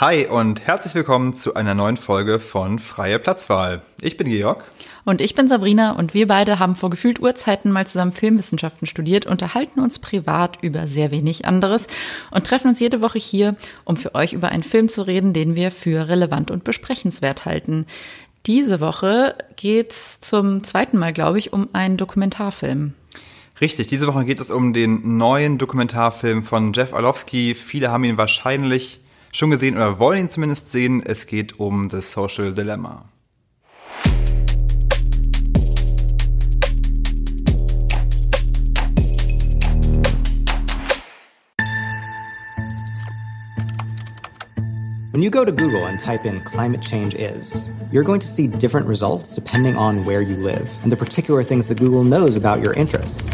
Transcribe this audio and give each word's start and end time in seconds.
Hi 0.00 0.28
und 0.28 0.64
herzlich 0.64 0.94
willkommen 0.94 1.34
zu 1.34 1.54
einer 1.54 1.74
neuen 1.74 1.96
Folge 1.96 2.38
von 2.38 2.78
Freie 2.78 3.18
Platzwahl. 3.18 3.82
Ich 4.00 4.16
bin 4.16 4.28
Georg. 4.28 4.62
Und 5.04 5.20
ich 5.20 5.34
bin 5.34 5.48
Sabrina 5.48 5.90
und 5.90 6.14
wir 6.14 6.28
beide 6.28 6.60
haben 6.60 6.76
vor 6.76 6.88
gefühlt 6.88 7.18
Urzeiten 7.18 7.72
mal 7.72 7.84
zusammen 7.84 8.12
Filmwissenschaften 8.12 8.86
studiert, 8.86 9.26
unterhalten 9.26 9.80
uns 9.80 9.98
privat 9.98 10.58
über 10.62 10.86
sehr 10.86 11.10
wenig 11.10 11.46
anderes 11.46 11.88
und 12.30 12.46
treffen 12.46 12.68
uns 12.68 12.78
jede 12.78 13.00
Woche 13.00 13.18
hier, 13.18 13.56
um 13.82 13.96
für 13.96 14.14
euch 14.14 14.34
über 14.34 14.50
einen 14.50 14.62
Film 14.62 14.88
zu 14.88 15.04
reden, 15.04 15.32
den 15.32 15.56
wir 15.56 15.72
für 15.72 16.06
relevant 16.06 16.52
und 16.52 16.62
besprechenswert 16.62 17.44
halten. 17.44 17.84
Diese 18.46 18.80
Woche 18.80 19.34
geht's 19.56 20.20
zum 20.20 20.62
zweiten 20.62 20.98
Mal, 20.98 21.12
glaube 21.12 21.40
ich, 21.40 21.52
um 21.52 21.70
einen 21.72 21.96
Dokumentarfilm. 21.96 22.94
Richtig, 23.60 23.88
diese 23.88 24.06
Woche 24.06 24.24
geht 24.24 24.38
es 24.38 24.50
um 24.50 24.72
den 24.72 25.16
neuen 25.16 25.58
Dokumentarfilm 25.58 26.44
von 26.44 26.72
Jeff 26.72 26.92
Orlowski. 26.92 27.56
Viele 27.56 27.90
haben 27.90 28.04
ihn 28.04 28.16
wahrscheinlich 28.16 29.00
schon 29.38 29.50
gesehen 29.50 29.76
oder 29.76 30.00
wollen 30.00 30.18
ihn 30.18 30.28
zumindest 30.28 30.68
sehen. 30.68 31.00
Es 31.04 31.26
geht 31.26 31.60
um 31.60 31.88
The 31.88 32.02
Social 32.02 32.52
Dilemma. 32.52 33.04
When 45.12 45.22
you 45.22 45.30
go 45.30 45.44
to 45.44 45.52
Google 45.52 45.86
and 45.86 45.98
type 45.98 46.26
in 46.26 46.40
climate 46.44 46.80
change 46.80 47.14
is, 47.14 47.70
you're 47.90 48.04
going 48.04 48.20
to 48.20 48.26
see 48.26 48.46
different 48.46 48.86
results 48.86 49.34
depending 49.34 49.76
on 49.76 50.04
where 50.04 50.20
you 50.20 50.36
live 50.36 50.70
and 50.82 50.92
the 50.92 50.96
particular 50.96 51.42
things 51.42 51.68
that 51.68 51.78
Google 51.78 52.04
knows 52.04 52.36
about 52.36 52.60
your 52.60 52.72
interests. 52.74 53.30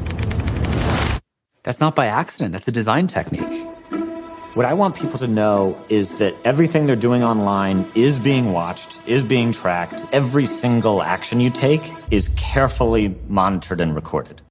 That's 1.62 1.80
not 1.80 1.94
by 1.94 2.06
accident, 2.06 2.52
that's 2.52 2.68
a 2.68 2.72
design 2.72 3.06
technique. 3.06 3.66
What 4.54 4.66
I 4.66 4.72
want 4.72 4.94
people 4.94 5.18
to 5.18 5.26
know 5.26 5.76
is 5.88 6.18
that 6.18 6.32
everything 6.44 6.86
they're 6.86 6.94
doing 6.94 7.24
online 7.24 7.84
is 7.96 8.20
being 8.20 8.52
watched, 8.52 9.00
is 9.04 9.24
being 9.24 9.50
tracked. 9.50 10.06
Every 10.12 10.46
single 10.46 11.02
action 11.02 11.40
you 11.40 11.50
take 11.50 11.92
is 12.12 12.28
carefully 12.36 13.16
monitored 13.28 13.80
and 13.80 13.96
recorded. 13.96 14.42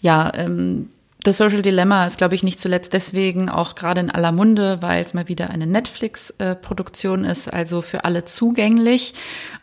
Ja, 0.00 0.32
ähm, 0.34 0.88
The 1.24 1.32
Social 1.32 1.62
Dilemma 1.62 2.06
ist, 2.06 2.18
glaube 2.18 2.34
ich, 2.34 2.42
nicht 2.42 2.60
zuletzt 2.60 2.92
deswegen 2.94 3.48
auch 3.48 3.76
gerade 3.76 4.00
in 4.00 4.10
aller 4.10 4.32
Munde, 4.32 4.78
weil 4.80 5.04
es 5.04 5.14
mal 5.14 5.28
wieder 5.28 5.50
eine 5.50 5.68
Netflix-Produktion 5.68 7.24
ist, 7.24 7.52
also 7.52 7.82
für 7.82 8.04
alle 8.04 8.24
zugänglich. 8.24 9.14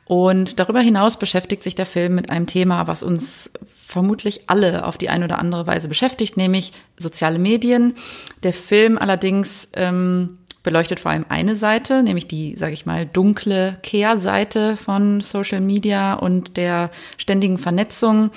Und 0.05 0.59
darüber 0.59 0.79
hinaus 0.79 1.17
beschäftigt 1.17 1.63
sich 1.63 1.75
der 1.75 1.85
Film 1.85 2.15
mit 2.15 2.29
einem 2.29 2.47
Thema, 2.47 2.87
was 2.87 3.03
uns 3.03 3.51
vermutlich 3.85 4.49
alle 4.49 4.85
auf 4.85 4.97
die 4.97 5.09
eine 5.09 5.25
oder 5.25 5.39
andere 5.39 5.67
Weise 5.67 5.87
beschäftigt, 5.87 6.37
nämlich 6.37 6.71
soziale 6.97 7.39
Medien. 7.39 7.95
Der 8.43 8.53
Film 8.53 8.97
allerdings 8.97 9.69
ähm, 9.73 10.39
beleuchtet 10.63 11.01
vor 11.01 11.11
allem 11.11 11.25
eine 11.27 11.55
Seite, 11.55 12.01
nämlich 12.01 12.27
die, 12.27 12.55
sage 12.55 12.73
ich 12.73 12.85
mal, 12.85 13.05
dunkle 13.05 13.77
Kehrseite 13.83 14.77
von 14.77 15.21
Social 15.21 15.61
Media 15.61 16.13
und 16.13 16.57
der 16.57 16.89
ständigen 17.17 17.57
Vernetzung. 17.57 18.31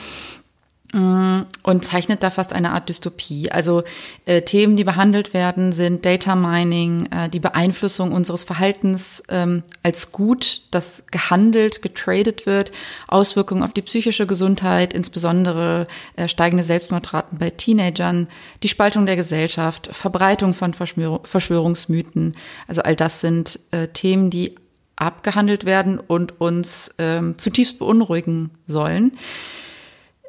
Mm, 0.96 1.42
und 1.62 1.84
zeichnet 1.84 2.22
da 2.22 2.30
fast 2.30 2.54
eine 2.54 2.72
Art 2.72 2.88
Dystopie. 2.88 3.52
Also 3.52 3.82
äh, 4.24 4.40
Themen, 4.40 4.78
die 4.78 4.84
behandelt 4.84 5.34
werden, 5.34 5.72
sind 5.72 6.06
Data 6.06 6.34
Mining, 6.34 7.12
äh, 7.12 7.28
die 7.28 7.38
Beeinflussung 7.38 8.12
unseres 8.12 8.44
Verhaltens 8.44 9.22
ähm, 9.28 9.62
als 9.82 10.10
gut, 10.10 10.62
das 10.70 11.04
gehandelt, 11.10 11.82
getradet 11.82 12.46
wird, 12.46 12.72
Auswirkungen 13.08 13.62
auf 13.62 13.74
die 13.74 13.82
psychische 13.82 14.26
Gesundheit, 14.26 14.94
insbesondere 14.94 15.86
äh, 16.16 16.28
steigende 16.28 16.64
Selbstmordraten 16.64 17.36
bei 17.36 17.50
Teenagern, 17.50 18.26
die 18.62 18.68
Spaltung 18.68 19.04
der 19.04 19.16
Gesellschaft, 19.16 19.90
Verbreitung 19.92 20.54
von 20.54 20.72
Verschwör 20.72 21.20
Verschwörungsmythen. 21.24 22.36
Also 22.68 22.80
all 22.80 22.96
das 22.96 23.20
sind 23.20 23.60
äh, 23.70 23.88
Themen, 23.88 24.30
die 24.30 24.54
abgehandelt 24.96 25.66
werden 25.66 25.98
und 25.98 26.40
uns 26.40 26.94
ähm, 26.96 27.36
zutiefst 27.36 27.78
beunruhigen 27.78 28.50
sollen. 28.66 29.12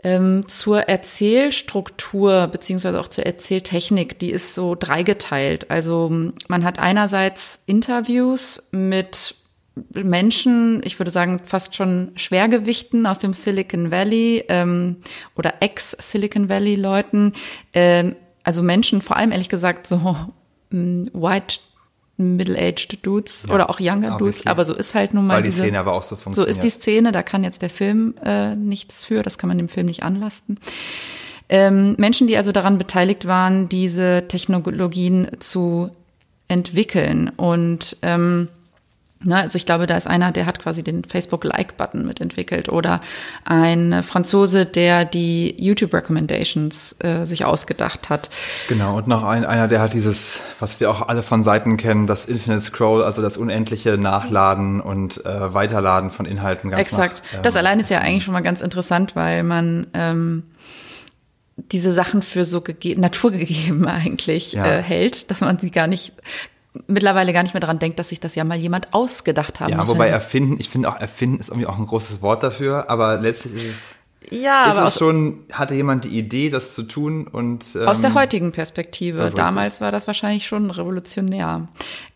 Ähm, 0.04 0.46
zur 0.48 0.82
Erzählstruktur 0.82 2.48
beziehungsweise 2.48 3.00
auch 3.00 3.08
zur 3.08 3.26
Erzähltechnik, 3.26 4.20
die 4.20 4.32
ist 4.32 4.54
so 4.54 4.76
dreigeteilt. 4.76 5.72
Also 5.72 6.10
man 6.48 6.64
hat 6.64 6.80
einerseits 6.80 7.62
Interviews 7.66 8.70
mit 8.72 9.36
Menschen, 9.94 10.82
ich 10.84 11.00
würde 11.00 11.12
sagen 11.12 11.42
fast 11.44 11.76
schon 11.76 12.12
Schwergewichten 12.16 13.06
aus 13.06 13.20
dem 13.20 13.34
Silicon 13.34 13.92
Valley 13.92 14.44
ähm, 14.50 14.98
oder 15.36 15.56
Ex-Silicon 15.62 16.50
Valley-Leuten, 16.50 17.34
ähm, 17.74 18.16
also 18.44 18.64
Menschen, 18.64 19.02
vor 19.02 19.18
allem 19.18 19.32
ehrlich 19.32 19.50
gesagt 19.50 19.88
so 19.88 20.16
mm, 20.70 21.04
White 21.14 21.60
Middle-aged 22.18 23.06
Dudes 23.06 23.46
ja, 23.48 23.54
oder 23.54 23.70
auch 23.70 23.80
Younger 23.80 24.18
Dudes, 24.18 24.46
aber 24.48 24.66
so 24.66 24.74
ist 24.74 24.96
halt 24.96 25.14
nun 25.14 25.28
mal 25.28 25.36
Weil 25.36 25.44
die 25.44 25.50
diese, 25.50 25.64
Szene 25.64 25.80
aber 25.80 25.94
auch 25.94 26.04
so 26.04 26.16
funktioniert. 26.16 26.54
So 26.54 26.60
ist 26.60 26.64
die 26.64 26.82
Szene, 26.82 27.12
da 27.12 27.22
kann 27.22 27.44
jetzt 27.44 27.62
der 27.62 27.70
Film 27.70 28.16
äh, 28.24 28.56
nichts 28.56 29.04
für, 29.04 29.22
das 29.22 29.38
kann 29.38 29.48
man 29.48 29.58
dem 29.58 29.70
Film 29.70 29.86
nicht 29.86 30.04
anlasten. 30.04 30.60
Ähm, 31.50 31.96
Menschen, 31.98 32.28
die 32.28 32.36
also 32.36 32.52
daran 32.52 32.78
beteiligt 32.78 33.26
waren, 33.28 33.70
diese 33.70 34.26
Technologien 34.28 35.28
zu 35.40 35.92
entwickeln 36.48 37.30
und 37.38 37.98
ähm, 38.02 38.50
Ne, 39.24 39.36
also 39.36 39.58
ich 39.58 39.66
glaube, 39.66 39.88
da 39.88 39.98
ist 39.98 40.06
einer, 40.06 40.32
der 40.32 40.46
hat 40.46 40.60
quasi 40.60 40.84
den 40.84 41.04
Facebook-Like-Button 41.04 42.06
mitentwickelt 42.06 42.70
oder 42.70 43.02
ein 43.46 44.04
Franzose, 44.04 44.66
der 44.68 45.06
die 45.06 45.56
YouTube-Recommendations 45.58 46.98
äh, 47.00 47.26
sich 47.26 47.44
ausgedacht 47.44 48.10
hat. 48.10 48.30
Genau, 48.68 48.98
und 48.98 49.08
noch 49.08 49.24
ein, 49.24 49.44
einer, 49.44 49.68
der 49.68 49.82
hat 49.82 49.94
dieses, 49.94 50.42
was 50.60 50.80
wir 50.80 50.92
auch 50.92 51.08
alle 51.08 51.24
von 51.24 51.42
Seiten 51.42 51.78
kennen, 51.78 52.06
das 52.06 52.26
Infinite 52.26 52.62
Scroll, 52.62 53.04
also 53.04 53.24
das 53.24 53.38
unendliche 53.38 53.98
Nachladen 53.98 54.82
und 54.82 55.26
äh, 55.26 55.54
Weiterladen 55.54 56.12
von 56.12 56.28
Inhalten. 56.28 56.70
Ganz 56.70 56.82
Exakt. 56.82 57.24
Nach, 57.26 57.38
ähm, 57.38 57.44
das 57.44 57.56
allein 57.56 57.80
ist 57.80 57.90
ja 57.90 58.00
eigentlich 58.00 58.24
schon 58.24 58.34
mal 58.34 58.42
ganz 58.42 58.62
interessant, 58.62 59.16
weil 59.16 59.42
man 59.42 59.88
ähm, 59.96 60.44
diese 61.56 61.92
Sachen 61.92 62.22
für 62.22 62.46
so 62.46 62.64
naturgegeben 62.98 63.88
eigentlich 63.88 64.54
ja. 64.54 64.66
äh, 64.66 64.84
hält, 64.84 65.32
dass 65.32 65.42
man 65.42 65.58
sie 65.58 65.72
gar 65.72 65.88
nicht 65.88 66.14
mittlerweile 66.88 67.34
gar 67.34 67.44
nicht 67.44 67.54
mehr 67.54 67.62
daran 67.62 67.80
denkt, 67.80 68.00
dass 68.00 68.10
sich 68.10 68.20
das 68.20 68.36
ja 68.36 68.44
mal 68.44 68.58
jemand 68.58 68.94
ausgedacht 68.94 69.60
haben 69.60 69.72
ja, 69.72 69.78
muss. 69.78 69.90
Wobei 69.90 70.10
erfinden, 70.10 70.58
ich 70.60 70.70
finde 70.70 70.90
auch 70.90 71.00
erfinden 71.00 71.40
ist 71.40 71.50
irgendwie 71.50 71.68
auch 71.68 71.78
ein 71.78 71.88
großes 71.88 72.22
Wort 72.22 72.44
dafür, 72.44 72.90
aber 72.90 73.18
letztlich 73.18 73.56
ist 73.56 73.70
es 73.70 73.96
ja, 74.30 74.70
ist 74.70 74.94
es 74.94 75.00
schon, 75.00 75.46
hatte 75.54 75.74
jemand 75.74 76.04
die 76.04 76.18
Idee, 76.18 76.50
das 76.50 76.72
zu 76.72 76.84
tun 76.84 77.28
und 77.28 77.76
ähm, 77.76 77.88
aus 77.88 78.02
der 78.02 78.14
heutigen 78.14 78.52
Perspektive. 78.52 79.32
Damals 79.34 79.66
richtig. 79.66 79.82
war 79.82 79.92
das 79.92 80.08
wahrscheinlich 80.08 80.46
schon 80.46 80.70
revolutionär. 80.70 81.70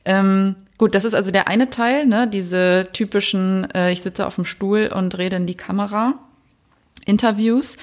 Ähm, 0.04 0.56
gut, 0.78 0.94
das 0.94 1.06
ist 1.06 1.14
also 1.14 1.32
der 1.32 1.48
eine 1.48 1.70
Teil, 1.70 2.06
ne, 2.06 2.28
diese 2.28 2.90
typischen, 2.92 3.70
äh, 3.72 3.92
ich 3.94 4.02
sitze 4.02 4.28
auf 4.28 4.36
dem 4.36 4.44
Stuhl 4.44 4.92
und 4.94 5.18
rede 5.18 5.38
in 5.38 5.48
die 5.48 5.56
Kamera. 5.56 6.16
Interviews. 7.06 7.78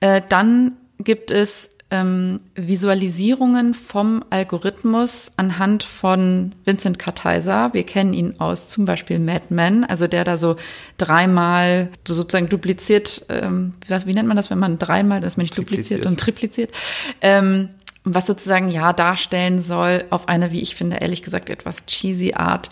Äh, 0.00 0.22
dann 0.28 0.72
gibt 0.98 1.30
es 1.30 1.73
ähm, 1.94 2.40
Visualisierungen 2.56 3.72
vom 3.74 4.24
Algorithmus 4.30 5.30
anhand 5.36 5.84
von 5.84 6.52
Vincent 6.64 6.98
Kartheiser. 6.98 7.72
Wir 7.72 7.84
kennen 7.84 8.12
ihn 8.12 8.40
aus 8.40 8.68
zum 8.68 8.84
Beispiel 8.84 9.20
Mad 9.20 9.44
Men, 9.50 9.84
also 9.84 10.08
der 10.08 10.24
da 10.24 10.36
so 10.36 10.56
dreimal 10.98 11.90
so 12.06 12.14
sozusagen 12.14 12.48
dupliziert, 12.48 13.24
ähm, 13.28 13.74
wie 13.86 14.14
nennt 14.14 14.26
man 14.26 14.36
das, 14.36 14.50
wenn 14.50 14.58
man 14.58 14.78
dreimal, 14.78 15.20
dass 15.20 15.36
man 15.36 15.44
nicht 15.44 15.56
dupliziert 15.56 16.04
und 16.06 16.18
tripliziert, 16.18 16.72
ähm, 17.20 17.68
was 18.02 18.26
sozusagen 18.26 18.68
ja 18.68 18.92
darstellen 18.92 19.60
soll 19.60 20.04
auf 20.10 20.28
eine, 20.28 20.50
wie 20.50 20.62
ich 20.62 20.74
finde, 20.74 20.96
ehrlich 20.96 21.22
gesagt 21.22 21.48
etwas 21.48 21.86
cheesy 21.86 22.34
Art, 22.34 22.70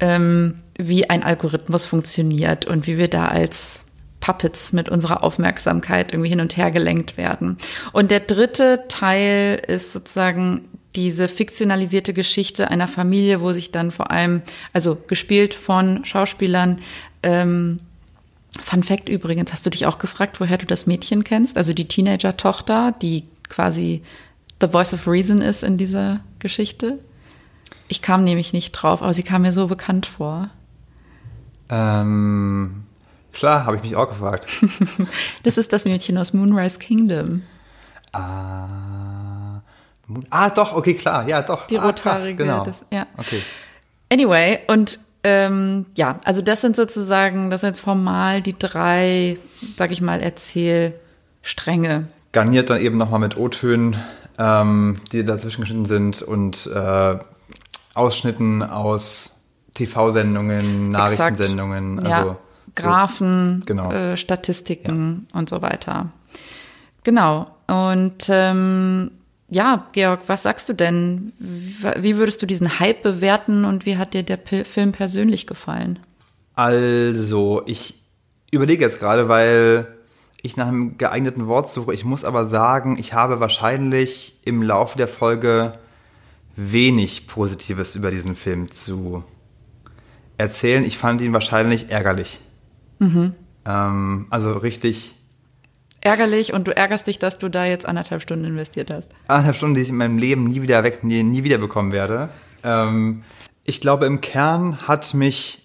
ähm, 0.00 0.56
wie 0.76 1.08
ein 1.08 1.22
Algorithmus 1.22 1.84
funktioniert 1.84 2.66
und 2.66 2.88
wie 2.88 2.98
wir 2.98 3.08
da 3.08 3.28
als 3.28 3.83
Puppets 4.24 4.72
mit 4.72 4.88
unserer 4.88 5.22
Aufmerksamkeit 5.22 6.12
irgendwie 6.14 6.30
hin 6.30 6.40
und 6.40 6.56
her 6.56 6.70
gelenkt 6.70 7.18
werden. 7.18 7.58
Und 7.92 8.10
der 8.10 8.20
dritte 8.20 8.84
Teil 8.88 9.60
ist 9.66 9.92
sozusagen 9.92 10.62
diese 10.96 11.28
fiktionalisierte 11.28 12.14
Geschichte 12.14 12.70
einer 12.70 12.88
Familie, 12.88 13.42
wo 13.42 13.52
sich 13.52 13.70
dann 13.70 13.90
vor 13.90 14.10
allem, 14.10 14.40
also 14.72 14.96
gespielt 15.08 15.52
von 15.52 16.06
Schauspielern, 16.06 16.78
ähm, 17.22 17.80
Fun 18.62 18.82
Fact 18.82 19.10
übrigens, 19.10 19.52
hast 19.52 19.66
du 19.66 19.70
dich 19.70 19.84
auch 19.84 19.98
gefragt, 19.98 20.40
woher 20.40 20.56
du 20.56 20.64
das 20.64 20.86
Mädchen 20.86 21.22
kennst? 21.24 21.58
Also 21.58 21.74
die 21.74 21.88
Teenager-Tochter, 21.88 22.94
die 23.02 23.24
quasi 23.50 24.02
the 24.62 24.68
voice 24.68 24.94
of 24.94 25.06
reason 25.06 25.42
ist 25.42 25.64
in 25.64 25.76
dieser 25.76 26.20
Geschichte? 26.38 26.98
Ich 27.88 28.00
kam 28.00 28.24
nämlich 28.24 28.54
nicht 28.54 28.72
drauf, 28.72 29.02
aber 29.02 29.12
sie 29.12 29.24
kam 29.24 29.42
mir 29.42 29.52
so 29.52 29.66
bekannt 29.66 30.06
vor. 30.06 30.48
Ähm, 31.68 32.84
Klar, 33.34 33.66
habe 33.66 33.76
ich 33.76 33.82
mich 33.82 33.96
auch 33.96 34.08
gefragt. 34.08 34.46
das 35.42 35.58
ist 35.58 35.72
das 35.72 35.84
Mädchen 35.84 36.16
aus 36.16 36.32
Moonrise 36.32 36.78
Kingdom. 36.78 37.42
Ah, 38.12 39.60
ah 40.30 40.50
doch, 40.50 40.74
okay, 40.74 40.94
klar, 40.94 41.26
ja, 41.28 41.42
doch. 41.42 41.66
Die 41.66 41.78
ah, 41.78 41.86
rothaarige, 41.86 42.36
genau. 42.36 42.64
Das, 42.64 42.84
ja. 42.90 43.06
Okay. 43.16 43.42
Anyway, 44.12 44.60
und 44.68 44.98
ähm, 45.24 45.86
ja, 45.96 46.20
also 46.24 46.42
das 46.42 46.60
sind 46.60 46.76
sozusagen, 46.76 47.50
das 47.50 47.62
sind 47.62 47.70
jetzt 47.70 47.80
formal 47.80 48.40
die 48.42 48.56
drei, 48.56 49.38
sag 49.76 49.90
ich 49.90 50.00
mal, 50.00 50.20
Erzählstränge. 50.20 52.08
Garniert 52.32 52.70
dann 52.70 52.80
eben 52.80 52.98
nochmal 52.98 53.20
mit 53.20 53.36
O-Tönen, 53.36 53.96
ähm, 54.38 55.00
die 55.12 55.24
dazwischen 55.24 55.62
geschnitten 55.62 55.86
sind 55.86 56.22
und 56.22 56.66
äh, 56.72 57.18
Ausschnitten 57.94 58.62
aus 58.62 59.42
TV-Sendungen, 59.74 60.90
Nachrichtensendungen, 60.90 61.98
also 61.98 62.28
ja, 62.28 62.36
Graphen, 62.74 63.60
so, 63.60 63.66
genau. 63.66 63.92
äh, 63.92 64.16
Statistiken 64.16 65.26
und 65.34 65.48
so 65.48 65.62
weiter. 65.62 66.10
Genau. 67.04 67.46
Und 67.66 68.26
ähm, 68.28 69.10
ja, 69.48 69.86
Georg, 69.92 70.22
was 70.26 70.42
sagst 70.42 70.68
du 70.68 70.72
denn? 70.72 71.32
Wie 71.38 72.16
würdest 72.16 72.42
du 72.42 72.46
diesen 72.46 72.80
Hype 72.80 73.02
bewerten 73.02 73.64
und 73.64 73.86
wie 73.86 73.96
hat 73.96 74.14
dir 74.14 74.22
der 74.22 74.36
P 74.38 74.64
Film 74.64 74.92
persönlich 74.92 75.46
gefallen? 75.46 75.98
Also, 76.54 77.62
ich 77.66 78.00
überlege 78.50 78.84
jetzt 78.84 79.00
gerade, 79.00 79.28
weil 79.28 79.86
ich 80.42 80.56
nach 80.56 80.68
einem 80.68 80.98
geeigneten 80.98 81.46
Wort 81.46 81.70
suche. 81.70 81.94
Ich 81.94 82.04
muss 82.04 82.24
aber 82.24 82.44
sagen, 82.44 82.96
ich 82.98 83.14
habe 83.14 83.40
wahrscheinlich 83.40 84.34
im 84.44 84.62
Laufe 84.62 84.98
der 84.98 85.08
Folge 85.08 85.78
wenig 86.56 87.26
Positives 87.26 87.94
über 87.94 88.10
diesen 88.10 88.36
Film 88.36 88.70
zu 88.70 89.24
erzählen. 90.36 90.84
Ich 90.84 90.98
fand 90.98 91.20
ihn 91.20 91.32
wahrscheinlich 91.32 91.90
ärgerlich. 91.90 92.40
Mhm. 92.98 93.34
Ähm, 93.66 94.26
also 94.30 94.52
richtig 94.52 95.14
ärgerlich 96.04 96.52
und 96.52 96.68
du 96.68 96.76
ärgerst 96.76 97.06
dich, 97.06 97.18
dass 97.18 97.38
du 97.38 97.48
da 97.48 97.64
jetzt 97.64 97.86
anderthalb 97.86 98.22
Stunden 98.22 98.44
investiert 98.44 98.90
hast. 98.90 99.10
Anderthalb 99.26 99.56
Stunden, 99.56 99.74
die 99.74 99.80
ich 99.80 99.88
in 99.88 99.96
meinem 99.96 100.18
Leben 100.18 100.44
nie 100.44 100.62
wieder 100.62 100.84
weg, 100.84 101.02
nie, 101.02 101.22
nie 101.22 101.42
wieder 101.42 101.58
bekommen 101.58 101.92
werde. 101.92 102.28
Ähm, 102.62 103.24
ich 103.66 103.80
glaube, 103.80 104.06
im 104.06 104.20
Kern 104.20 104.86
hat 104.86 105.14
mich 105.14 105.62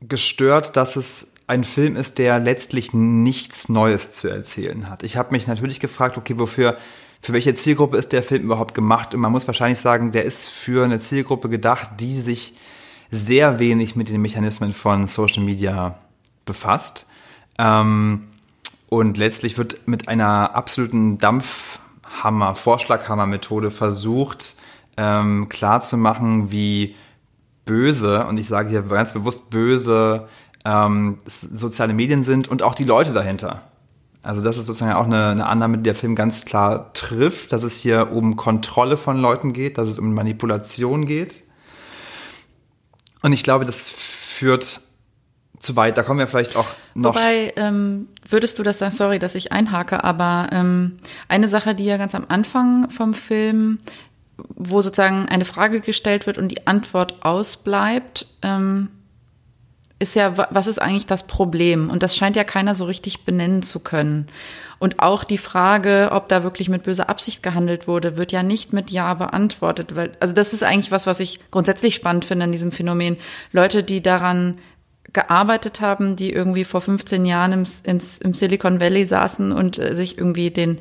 gestört, 0.00 0.76
dass 0.76 0.96
es 0.96 1.34
ein 1.46 1.62
Film 1.62 1.94
ist, 1.96 2.18
der 2.18 2.38
letztlich 2.38 2.92
nichts 2.92 3.68
Neues 3.68 4.12
zu 4.12 4.28
erzählen 4.28 4.88
hat. 4.88 5.02
Ich 5.02 5.16
habe 5.16 5.32
mich 5.32 5.46
natürlich 5.46 5.78
gefragt, 5.78 6.16
okay, 6.16 6.38
wofür, 6.38 6.76
für 7.20 7.32
welche 7.34 7.54
Zielgruppe 7.54 7.98
ist 7.98 8.12
der 8.12 8.22
Film 8.22 8.42
überhaupt 8.42 8.74
gemacht? 8.74 9.14
Und 9.14 9.20
man 9.20 9.30
muss 9.30 9.46
wahrscheinlich 9.46 9.78
sagen, 9.78 10.10
der 10.10 10.24
ist 10.24 10.48
für 10.48 10.84
eine 10.84 10.98
Zielgruppe 10.98 11.48
gedacht, 11.48 11.90
die 12.00 12.14
sich 12.14 12.54
sehr 13.10 13.58
wenig 13.58 13.96
mit 13.96 14.08
den 14.08 14.22
Mechanismen 14.22 14.72
von 14.72 15.06
Social 15.06 15.42
Media 15.42 15.98
befasst. 16.44 17.06
Ähm, 17.58 18.26
und 18.88 19.16
letztlich 19.16 19.58
wird 19.58 19.86
mit 19.86 20.08
einer 20.08 20.54
absoluten 20.54 21.18
Dampfhammer, 21.18 22.54
Vorschlaghammer-Methode 22.54 23.70
versucht, 23.70 24.56
ähm, 24.96 25.48
klarzumachen, 25.48 26.50
wie 26.52 26.94
böse, 27.64 28.26
und 28.26 28.38
ich 28.38 28.46
sage 28.46 28.70
hier 28.70 28.82
ganz 28.82 29.12
bewusst 29.12 29.50
böse, 29.50 30.28
ähm, 30.64 31.18
soziale 31.26 31.92
Medien 31.92 32.22
sind 32.22 32.48
und 32.48 32.62
auch 32.62 32.74
die 32.74 32.84
Leute 32.84 33.12
dahinter. 33.12 33.62
Also 34.22 34.42
das 34.42 34.58
ist 34.58 34.66
sozusagen 34.66 34.92
auch 34.92 35.04
eine, 35.04 35.28
eine 35.28 35.46
Annahme, 35.46 35.76
die 35.78 35.84
der 35.84 35.94
Film 35.94 36.16
ganz 36.16 36.44
klar 36.44 36.92
trifft, 36.94 37.52
dass 37.52 37.62
es 37.62 37.76
hier 37.76 38.10
um 38.10 38.34
Kontrolle 38.34 38.96
von 38.96 39.18
Leuten 39.18 39.52
geht, 39.52 39.78
dass 39.78 39.88
es 39.88 40.00
um 40.00 40.14
Manipulation 40.14 41.06
geht. 41.06 41.44
Und 43.22 43.32
ich 43.32 43.42
glaube, 43.42 43.64
das 43.64 43.90
führt 43.90 44.80
zu 45.58 45.76
weit. 45.76 45.96
Da 45.96 46.02
kommen 46.02 46.18
wir 46.18 46.28
vielleicht 46.28 46.56
auch 46.56 46.66
noch. 46.94 47.14
Wobei, 47.14 47.52
ähm, 47.56 48.08
würdest 48.28 48.58
du 48.58 48.62
das 48.62 48.78
sagen, 48.78 48.94
sorry, 48.94 49.18
dass 49.18 49.34
ich 49.34 49.52
einhake, 49.52 50.04
aber 50.04 50.48
ähm, 50.52 50.98
eine 51.28 51.48
Sache, 51.48 51.74
die 51.74 51.84
ja 51.84 51.96
ganz 51.96 52.14
am 52.14 52.26
Anfang 52.28 52.90
vom 52.90 53.14
Film, 53.14 53.78
wo 54.36 54.82
sozusagen 54.82 55.28
eine 55.28 55.44
Frage 55.44 55.80
gestellt 55.80 56.26
wird 56.26 56.38
und 56.38 56.48
die 56.48 56.66
Antwort 56.66 57.24
ausbleibt, 57.24 58.26
ähm, 58.42 58.90
ist 59.98 60.14
ja, 60.14 60.36
was 60.50 60.66
ist 60.66 60.80
eigentlich 60.80 61.06
das 61.06 61.26
Problem? 61.26 61.88
Und 61.88 62.02
das 62.02 62.16
scheint 62.16 62.36
ja 62.36 62.44
keiner 62.44 62.74
so 62.74 62.84
richtig 62.84 63.24
benennen 63.24 63.62
zu 63.62 63.80
können. 63.80 64.26
Und 64.78 65.00
auch 65.00 65.24
die 65.24 65.38
Frage, 65.38 66.10
ob 66.12 66.28
da 66.28 66.42
wirklich 66.42 66.68
mit 66.68 66.82
böser 66.82 67.08
Absicht 67.08 67.42
gehandelt 67.42 67.88
wurde, 67.88 68.18
wird 68.18 68.30
ja 68.30 68.42
nicht 68.42 68.74
mit 68.74 68.90
Ja 68.90 69.14
beantwortet. 69.14 69.96
Weil, 69.96 70.12
also 70.20 70.34
das 70.34 70.52
ist 70.52 70.62
eigentlich 70.62 70.90
was, 70.90 71.06
was 71.06 71.20
ich 71.20 71.40
grundsätzlich 71.50 71.94
spannend 71.94 72.26
finde 72.26 72.44
an 72.44 72.52
diesem 72.52 72.72
Phänomen. 72.72 73.16
Leute, 73.52 73.82
die 73.82 74.02
daran 74.02 74.58
gearbeitet 75.14 75.80
haben, 75.80 76.14
die 76.14 76.30
irgendwie 76.30 76.64
vor 76.64 76.82
15 76.82 77.24
Jahren 77.24 77.52
im, 77.52 77.64
ins, 77.84 78.18
im 78.18 78.34
Silicon 78.34 78.80
Valley 78.80 79.06
saßen 79.06 79.50
und 79.50 79.78
äh, 79.78 79.94
sich 79.94 80.18
irgendwie 80.18 80.50
den 80.50 80.78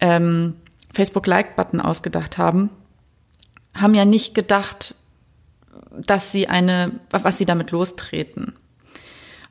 ähm, 0.00 0.54
Facebook-Like-Button 0.94 1.82
ausgedacht 1.82 2.38
haben, 2.38 2.70
haben 3.74 3.94
ja 3.94 4.06
nicht 4.06 4.34
gedacht, 4.34 4.94
dass 5.96 6.32
sie 6.32 6.48
eine, 6.48 6.92
was 7.10 7.38
sie 7.38 7.44
damit 7.44 7.70
lostreten. 7.70 8.54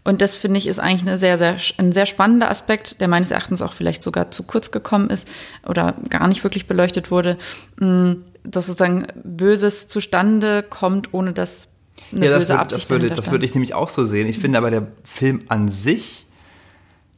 Und 0.04 0.22
das 0.22 0.38
finde 0.38 0.58
ich 0.58 0.68
ist 0.68 0.80
eigentlich 0.80 1.02
eine 1.02 1.18
sehr, 1.18 1.38
sehr, 1.38 1.58
ein 1.78 1.92
sehr 1.92 2.06
spannender 2.06 2.50
Aspekt, 2.50 3.02
der 3.02 3.10
meines 3.10 3.30
Erachtens 3.30 3.62
auch 3.62 3.74
vielleicht 3.74 4.02
sogar 4.02 4.32
zu 4.32 4.44
kurz 4.44 4.72
gekommen 4.72 5.10
ist 5.10 5.28
oder 5.68 5.96
gar 6.08 6.30
nicht 6.30 6.46
wirklich 6.46 6.66
beleuchtet 6.66 7.12
wurde, 7.12 7.38
mm, 7.82 8.14
dass 8.46 8.68
sozusagen 8.68 9.08
Böses 9.26 9.90
zustande 9.90 10.64
kommt, 10.64 11.14
ohne 11.14 11.34
dass 11.34 11.68
eine 12.14 12.26
ja, 12.26 12.38
böse 12.38 12.54
das, 12.54 12.58
Absicht 12.62 12.84
das 12.86 12.90
würde, 12.90 13.10
das 13.10 13.32
würde 13.32 13.44
ich 13.44 13.54
nämlich 13.54 13.74
auch 13.74 13.90
so 13.90 14.06
sehen. 14.06 14.30
Ich 14.30 14.40
finde 14.40 14.60
aber, 14.60 14.72
der 14.72 14.88
Film 15.04 15.44
an 15.50 15.68
sich 15.68 16.27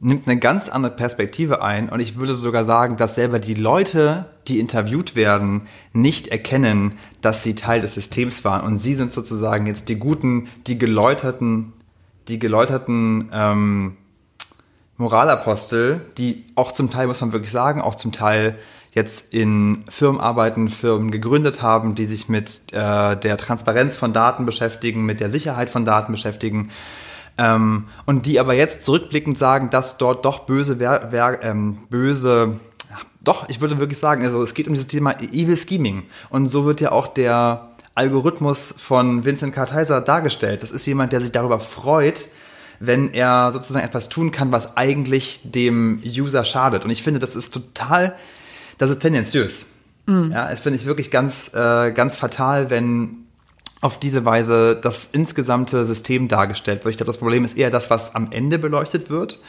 nimmt 0.00 0.26
eine 0.26 0.38
ganz 0.38 0.70
andere 0.70 0.96
Perspektive 0.96 1.62
ein 1.62 1.90
und 1.90 2.00
ich 2.00 2.16
würde 2.16 2.34
sogar 2.34 2.64
sagen, 2.64 2.96
dass 2.96 3.14
selber 3.14 3.38
die 3.38 3.54
Leute, 3.54 4.26
die 4.48 4.58
interviewt 4.58 5.14
werden, 5.14 5.68
nicht 5.92 6.28
erkennen, 6.28 6.92
dass 7.20 7.42
sie 7.42 7.54
Teil 7.54 7.82
des 7.82 7.94
Systems 7.94 8.44
waren 8.44 8.66
und 8.66 8.78
sie 8.78 8.94
sind 8.94 9.12
sozusagen 9.12 9.66
jetzt 9.66 9.90
die 9.90 9.96
guten, 9.96 10.48
die 10.66 10.78
geläuterten, 10.78 11.74
die 12.28 12.38
geläuterten 12.38 13.30
ähm, 13.32 13.96
Moralapostel, 14.96 16.00
die 16.16 16.46
auch 16.54 16.72
zum 16.72 16.90
Teil, 16.90 17.06
muss 17.06 17.20
man 17.20 17.32
wirklich 17.32 17.50
sagen, 17.50 17.82
auch 17.82 17.94
zum 17.94 18.12
Teil 18.12 18.58
jetzt 18.92 19.32
in 19.32 19.84
Firmen 19.88 20.20
arbeiten, 20.20 20.68
Firmen 20.68 21.10
gegründet 21.10 21.62
haben, 21.62 21.94
die 21.94 22.04
sich 22.04 22.28
mit 22.28 22.72
äh, 22.72 23.16
der 23.16 23.36
Transparenz 23.36 23.96
von 23.96 24.12
Daten 24.12 24.46
beschäftigen, 24.46 25.04
mit 25.04 25.20
der 25.20 25.30
Sicherheit 25.30 25.70
von 25.70 25.84
Daten 25.84 26.12
beschäftigen. 26.12 26.70
Ähm, 27.40 27.88
und 28.06 28.26
die 28.26 28.38
aber 28.38 28.54
jetzt 28.54 28.82
zurückblickend 28.82 29.38
sagen, 29.38 29.70
dass 29.70 29.96
dort 29.96 30.24
doch 30.24 30.40
böse, 30.40 30.78
wer, 30.78 31.08
wer, 31.10 31.42
ähm, 31.42 31.78
böse, 31.88 32.60
doch, 33.22 33.48
ich 33.48 33.60
würde 33.60 33.78
wirklich 33.78 33.98
sagen, 33.98 34.24
also 34.24 34.42
es 34.42 34.54
geht 34.54 34.66
um 34.68 34.74
dieses 34.74 34.88
Thema 34.88 35.18
Evil 35.20 35.56
Scheming. 35.56 36.02
Und 36.28 36.48
so 36.48 36.64
wird 36.64 36.80
ja 36.80 36.92
auch 36.92 37.08
der 37.08 37.70
Algorithmus 37.94 38.74
von 38.76 39.24
Vincent 39.24 39.54
Kartheiser 39.54 40.00
dargestellt. 40.00 40.62
Das 40.62 40.70
ist 40.70 40.86
jemand, 40.86 41.12
der 41.12 41.20
sich 41.20 41.32
darüber 41.32 41.60
freut, 41.60 42.28
wenn 42.78 43.12
er 43.12 43.52
sozusagen 43.52 43.84
etwas 43.84 44.08
tun 44.08 44.30
kann, 44.30 44.52
was 44.52 44.76
eigentlich 44.76 45.40
dem 45.44 46.00
User 46.04 46.44
schadet. 46.44 46.84
Und 46.84 46.90
ich 46.90 47.02
finde, 47.02 47.20
das 47.20 47.36
ist 47.36 47.52
total 47.52 48.16
das 48.80 48.90
ist 48.90 49.00
tendenziös. 49.00 49.66
Mhm. 50.06 50.32
Ja, 50.32 50.50
es 50.50 50.60
finde 50.60 50.78
ich 50.78 50.86
wirklich 50.86 51.10
ganz, 51.10 51.52
äh, 51.54 51.92
ganz 51.92 52.16
fatal, 52.16 52.70
wenn 52.70 53.26
auf 53.80 53.98
diese 53.98 54.24
Weise 54.24 54.76
das 54.76 55.06
insgesamte 55.06 55.84
System 55.84 56.28
dargestellt 56.28 56.84
wird. 56.84 56.92
Ich 56.92 56.96
glaube, 56.98 57.08
das 57.08 57.18
Problem 57.18 57.44
ist 57.44 57.56
eher 57.56 57.70
das, 57.70 57.90
was 57.90 58.14
am 58.14 58.30
Ende 58.30 58.58
beleuchtet 58.58 59.10
wird. 59.10 59.40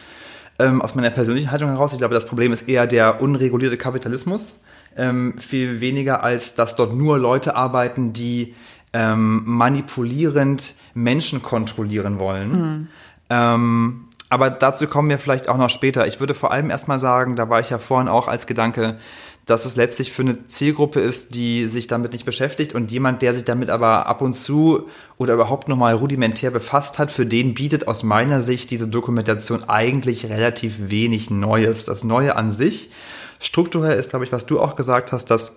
Ähm, 0.59 0.81
aus 0.81 0.95
meiner 0.95 1.09
persönlichen 1.09 1.51
Haltung 1.51 1.69
heraus. 1.69 1.91
Ich 1.91 1.97
glaube, 1.97 2.13
das 2.13 2.25
Problem 2.25 2.53
ist 2.53 2.69
eher 2.69 2.87
der 2.87 3.21
unregulierte 3.21 3.77
Kapitalismus. 3.77 4.57
Ähm, 4.95 5.35
viel 5.37 5.81
weniger 5.81 6.23
als, 6.23 6.55
dass 6.55 6.75
dort 6.75 6.93
nur 6.93 7.17
Leute 7.17 7.55
arbeiten, 7.55 8.13
die 8.13 8.53
ähm, 8.93 9.43
manipulierend 9.45 10.75
Menschen 10.93 11.41
kontrollieren 11.41 12.19
wollen. 12.19 12.51
Mhm. 12.51 12.87
Ähm, 13.29 14.07
aber 14.29 14.49
dazu 14.49 14.87
kommen 14.87 15.09
wir 15.09 15.19
vielleicht 15.19 15.49
auch 15.49 15.57
noch 15.57 15.69
später. 15.69 16.07
Ich 16.07 16.19
würde 16.19 16.33
vor 16.33 16.51
allem 16.51 16.69
erstmal 16.69 16.99
sagen, 16.99 17.35
da 17.35 17.49
war 17.49 17.59
ich 17.59 17.69
ja 17.69 17.79
vorhin 17.79 18.07
auch 18.07 18.27
als 18.27 18.47
Gedanke, 18.47 18.97
dass 19.45 19.65
es 19.65 19.75
letztlich 19.75 20.11
für 20.11 20.21
eine 20.21 20.47
Zielgruppe 20.47 20.99
ist, 20.99 21.33
die 21.35 21.65
sich 21.67 21.87
damit 21.87 22.13
nicht 22.13 22.25
beschäftigt 22.25 22.73
und 22.73 22.91
jemand, 22.91 23.21
der 23.21 23.33
sich 23.33 23.43
damit 23.43 23.69
aber 23.69 24.07
ab 24.07 24.21
und 24.21 24.33
zu 24.33 24.87
oder 25.17 25.33
überhaupt 25.33 25.67
nochmal 25.67 25.95
rudimentär 25.95 26.51
befasst 26.51 26.99
hat, 26.99 27.11
für 27.11 27.25
den 27.25 27.53
bietet 27.53 27.87
aus 27.87 28.03
meiner 28.03 28.41
Sicht 28.41 28.69
diese 28.69 28.87
Dokumentation 28.87 29.63
eigentlich 29.67 30.29
relativ 30.29 30.89
wenig 30.91 31.29
Neues. 31.29 31.85
Das 31.85 32.03
Neue 32.03 32.35
an 32.35 32.51
sich, 32.51 32.91
strukturell 33.39 33.99
ist, 33.99 34.11
glaube 34.11 34.25
ich, 34.25 34.31
was 34.31 34.45
du 34.45 34.59
auch 34.59 34.75
gesagt 34.75 35.11
hast, 35.11 35.25
dass 35.25 35.55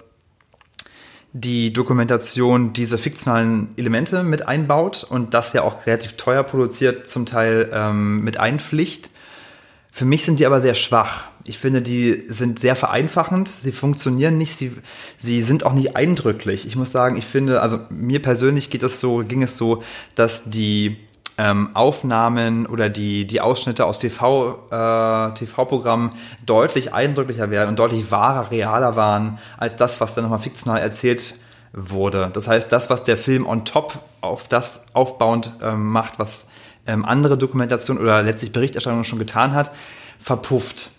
die 1.35 1.73
Dokumentation 1.73 2.73
diese 2.73 2.97
fiktionalen 2.97 3.75
Elemente 3.76 4.23
mit 4.23 4.47
einbaut 4.47 5.05
und 5.09 5.35
das 5.35 5.53
ja 5.53 5.62
auch 5.62 5.85
relativ 5.85 6.12
teuer 6.12 6.45
produziert, 6.45 7.09
zum 7.09 7.26
Teil 7.26 7.71
ähm, 7.73 8.21
mit 8.21 8.38
einpflicht. 8.38 9.11
Für 9.97 10.05
mich 10.05 10.25
sind 10.25 10.41
die 10.41 10.47
aber 10.47 10.61
sehr 10.61 10.75
schwach. 10.75 11.27
Ich 11.45 11.57
finde, 11.57 11.81
die 11.81 12.25
sind 12.27 12.59
sehr 12.59 12.75
vereinfachend, 12.75 13.47
sie 13.47 13.71
funktionieren 13.71 14.37
nicht, 14.37 14.59
sie, 14.59 14.73
sie 15.19 15.41
sind 15.41 15.65
auch 15.65 15.73
nicht 15.73 15.95
eindrücklich. 15.95 16.67
Ich 16.67 16.75
muss 16.75 16.91
sagen, 16.91 17.17
ich 17.17 17.25
finde, 17.25 17.63
also 17.63 17.79
mir 17.91 18.21
persönlich 18.21 18.71
geht 18.71 18.83
es 18.83 18.99
so, 18.99 19.19
ging 19.19 19.45
es 19.45 19.57
so, 19.57 19.85
dass 20.17 20.51
die 20.51 20.97
ähm, 21.39 21.77
Aufnahmen 21.77 22.67
oder 22.67 22.89
die, 22.89 23.25
die 23.25 23.41
Ausschnitte 23.41 23.87
aus 23.87 24.01
TV, 24.01 24.67
äh, 24.69 25.35
TV-Programmen 25.35 26.11
deutlich 26.45 26.93
eindrücklicher 26.93 27.53
werden 27.53 27.69
und 27.69 27.79
deutlich 27.79 28.11
wahrer, 28.11 28.51
realer 28.51 28.97
waren 28.97 29.39
als 29.59 29.77
das, 29.77 30.01
was 30.01 30.17
dann 30.17 30.25
nochmal 30.25 30.41
fiktional 30.41 30.81
erzählt 30.81 31.37
wurde. 31.73 32.31
Das 32.33 32.49
heißt, 32.49 32.73
das, 32.73 32.91
was 32.91 33.05
der 33.05 33.17
Film 33.17 33.47
on 33.47 33.65
top 33.65 34.01
auf 34.23 34.49
das 34.49 34.87
aufbauend 34.93 35.55
ähm, 35.63 35.87
macht, 35.87 36.19
was 36.19 36.49
ähm, 36.87 37.05
andere 37.05 37.38
Dokumentationen 37.38 38.03
oder 38.03 38.23
letztlich 38.23 38.53
Berichterstattung 38.53 39.05
schon 39.05 39.19
getan 39.19 39.55
hat, 39.55 39.73
verpufft. 40.19 40.91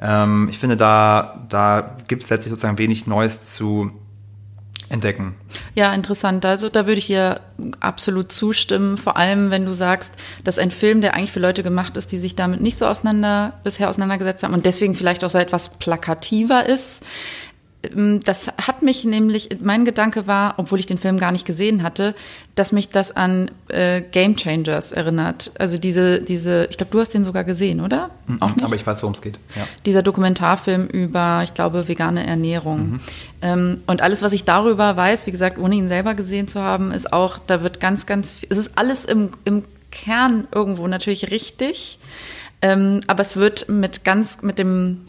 Ähm, 0.00 0.48
ich 0.50 0.58
finde, 0.58 0.76
da, 0.76 1.46
da 1.48 1.96
gibt 2.08 2.24
es 2.24 2.30
letztlich 2.30 2.50
sozusagen 2.50 2.78
wenig 2.78 3.06
Neues 3.06 3.44
zu 3.44 3.92
entdecken. 4.90 5.36
Ja, 5.74 5.94
interessant. 5.94 6.44
Also 6.44 6.68
da 6.68 6.86
würde 6.86 6.98
ich 6.98 7.06
dir 7.06 7.40
absolut 7.78 8.32
zustimmen. 8.32 8.98
Vor 8.98 9.16
allem, 9.16 9.50
wenn 9.50 9.64
du 9.64 9.72
sagst, 9.72 10.14
dass 10.42 10.58
ein 10.58 10.70
Film, 10.70 11.00
der 11.00 11.14
eigentlich 11.14 11.32
für 11.32 11.40
Leute 11.40 11.62
gemacht 11.62 11.96
ist, 11.96 12.10
die 12.12 12.18
sich 12.18 12.34
damit 12.34 12.60
nicht 12.60 12.76
so 12.76 12.86
auseinander 12.86 13.54
bisher 13.62 13.88
auseinandergesetzt 13.88 14.42
haben 14.42 14.54
und 14.54 14.66
deswegen 14.66 14.94
vielleicht 14.94 15.22
auch 15.22 15.30
so 15.30 15.38
etwas 15.38 15.68
plakativer 15.68 16.66
ist, 16.66 17.04
das 17.82 18.48
hat 18.48 18.82
mich 18.82 19.04
nämlich, 19.04 19.48
mein 19.62 19.86
Gedanke 19.86 20.26
war, 20.26 20.54
obwohl 20.58 20.78
ich 20.78 20.86
den 20.86 20.98
Film 20.98 21.18
gar 21.18 21.32
nicht 21.32 21.46
gesehen 21.46 21.82
hatte, 21.82 22.14
dass 22.54 22.72
mich 22.72 22.90
das 22.90 23.16
an 23.16 23.50
äh, 23.68 24.02
Game 24.02 24.36
Changers 24.36 24.92
erinnert. 24.92 25.50
Also 25.58 25.78
diese, 25.78 26.20
diese, 26.20 26.66
ich 26.68 26.76
glaube, 26.76 26.92
du 26.92 27.00
hast 27.00 27.14
den 27.14 27.24
sogar 27.24 27.42
gesehen, 27.44 27.80
oder? 27.80 28.10
Mhm? 28.26 28.38
Aber 28.40 28.74
ich 28.74 28.86
weiß, 28.86 29.02
worum 29.02 29.14
es 29.14 29.22
geht. 29.22 29.38
Ja. 29.56 29.62
Dieser 29.86 30.02
Dokumentarfilm 30.02 30.88
über, 30.88 31.40
ich 31.42 31.54
glaube, 31.54 31.88
vegane 31.88 32.26
Ernährung. 32.26 32.90
Mhm. 32.90 33.00
Ähm, 33.40 33.82
und 33.86 34.02
alles, 34.02 34.20
was 34.20 34.34
ich 34.34 34.44
darüber 34.44 34.94
weiß, 34.94 35.26
wie 35.26 35.30
gesagt, 35.30 35.58
ohne 35.58 35.74
ihn 35.74 35.88
selber 35.88 36.14
gesehen 36.14 36.48
zu 36.48 36.60
haben, 36.60 36.92
ist 36.92 37.10
auch, 37.14 37.38
da 37.38 37.62
wird 37.62 37.80
ganz, 37.80 38.04
ganz, 38.04 38.38
es 38.50 38.58
ist 38.58 38.72
alles 38.74 39.06
im, 39.06 39.30
im 39.46 39.64
Kern 39.90 40.46
irgendwo 40.54 40.86
natürlich 40.86 41.30
richtig. 41.30 41.98
Ähm, 42.60 43.00
aber 43.06 43.22
es 43.22 43.36
wird 43.36 43.70
mit 43.70 44.04
ganz, 44.04 44.42
mit 44.42 44.58
dem, 44.58 45.06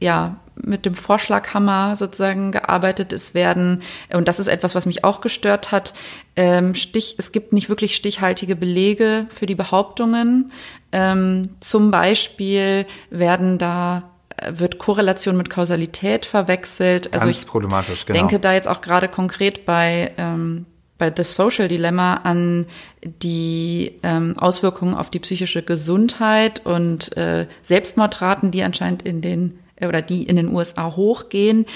ja, 0.00 0.36
mit 0.62 0.86
dem 0.86 0.94
Vorschlaghammer 0.94 1.96
sozusagen 1.96 2.52
gearbeitet. 2.52 3.12
Es 3.12 3.34
werden, 3.34 3.82
und 4.12 4.28
das 4.28 4.38
ist 4.40 4.48
etwas, 4.48 4.74
was 4.74 4.86
mich 4.86 5.04
auch 5.04 5.20
gestört 5.20 5.72
hat, 5.72 5.94
ähm, 6.36 6.74
Stich, 6.74 7.16
es 7.18 7.32
gibt 7.32 7.52
nicht 7.52 7.68
wirklich 7.68 7.96
stichhaltige 7.96 8.56
Belege 8.56 9.26
für 9.30 9.46
die 9.46 9.54
Behauptungen. 9.54 10.52
Ähm, 10.92 11.50
zum 11.60 11.90
Beispiel 11.90 12.86
werden 13.10 13.58
da 13.58 14.10
wird 14.50 14.78
Korrelation 14.78 15.36
mit 15.36 15.50
Kausalität 15.50 16.24
verwechselt. 16.24 17.12
Also 17.12 17.26
Ganz 17.26 17.42
ich 17.42 17.48
problematisch, 17.48 18.06
genau. 18.06 18.18
denke 18.18 18.38
da 18.38 18.52
jetzt 18.52 18.68
auch 18.68 18.80
gerade 18.80 19.08
konkret 19.08 19.66
bei 19.66 20.12
ähm, 20.16 20.66
bei 20.98 21.12
The 21.16 21.22
Social 21.22 21.68
Dilemma 21.68 22.14
an 22.14 22.66
die 23.04 23.92
ähm, 24.02 24.36
Auswirkungen 24.36 24.94
auf 24.94 25.10
die 25.10 25.20
psychische 25.20 25.62
Gesundheit 25.62 26.66
und 26.66 27.16
äh, 27.16 27.46
Selbstmordraten, 27.62 28.50
die 28.50 28.64
anscheinend 28.64 29.02
in 29.02 29.20
den 29.20 29.60
oder 29.80 30.02
die 30.02 30.24
in 30.24 30.36
den 30.36 30.48
USA 30.48 30.96
hochgehen. 30.96 31.66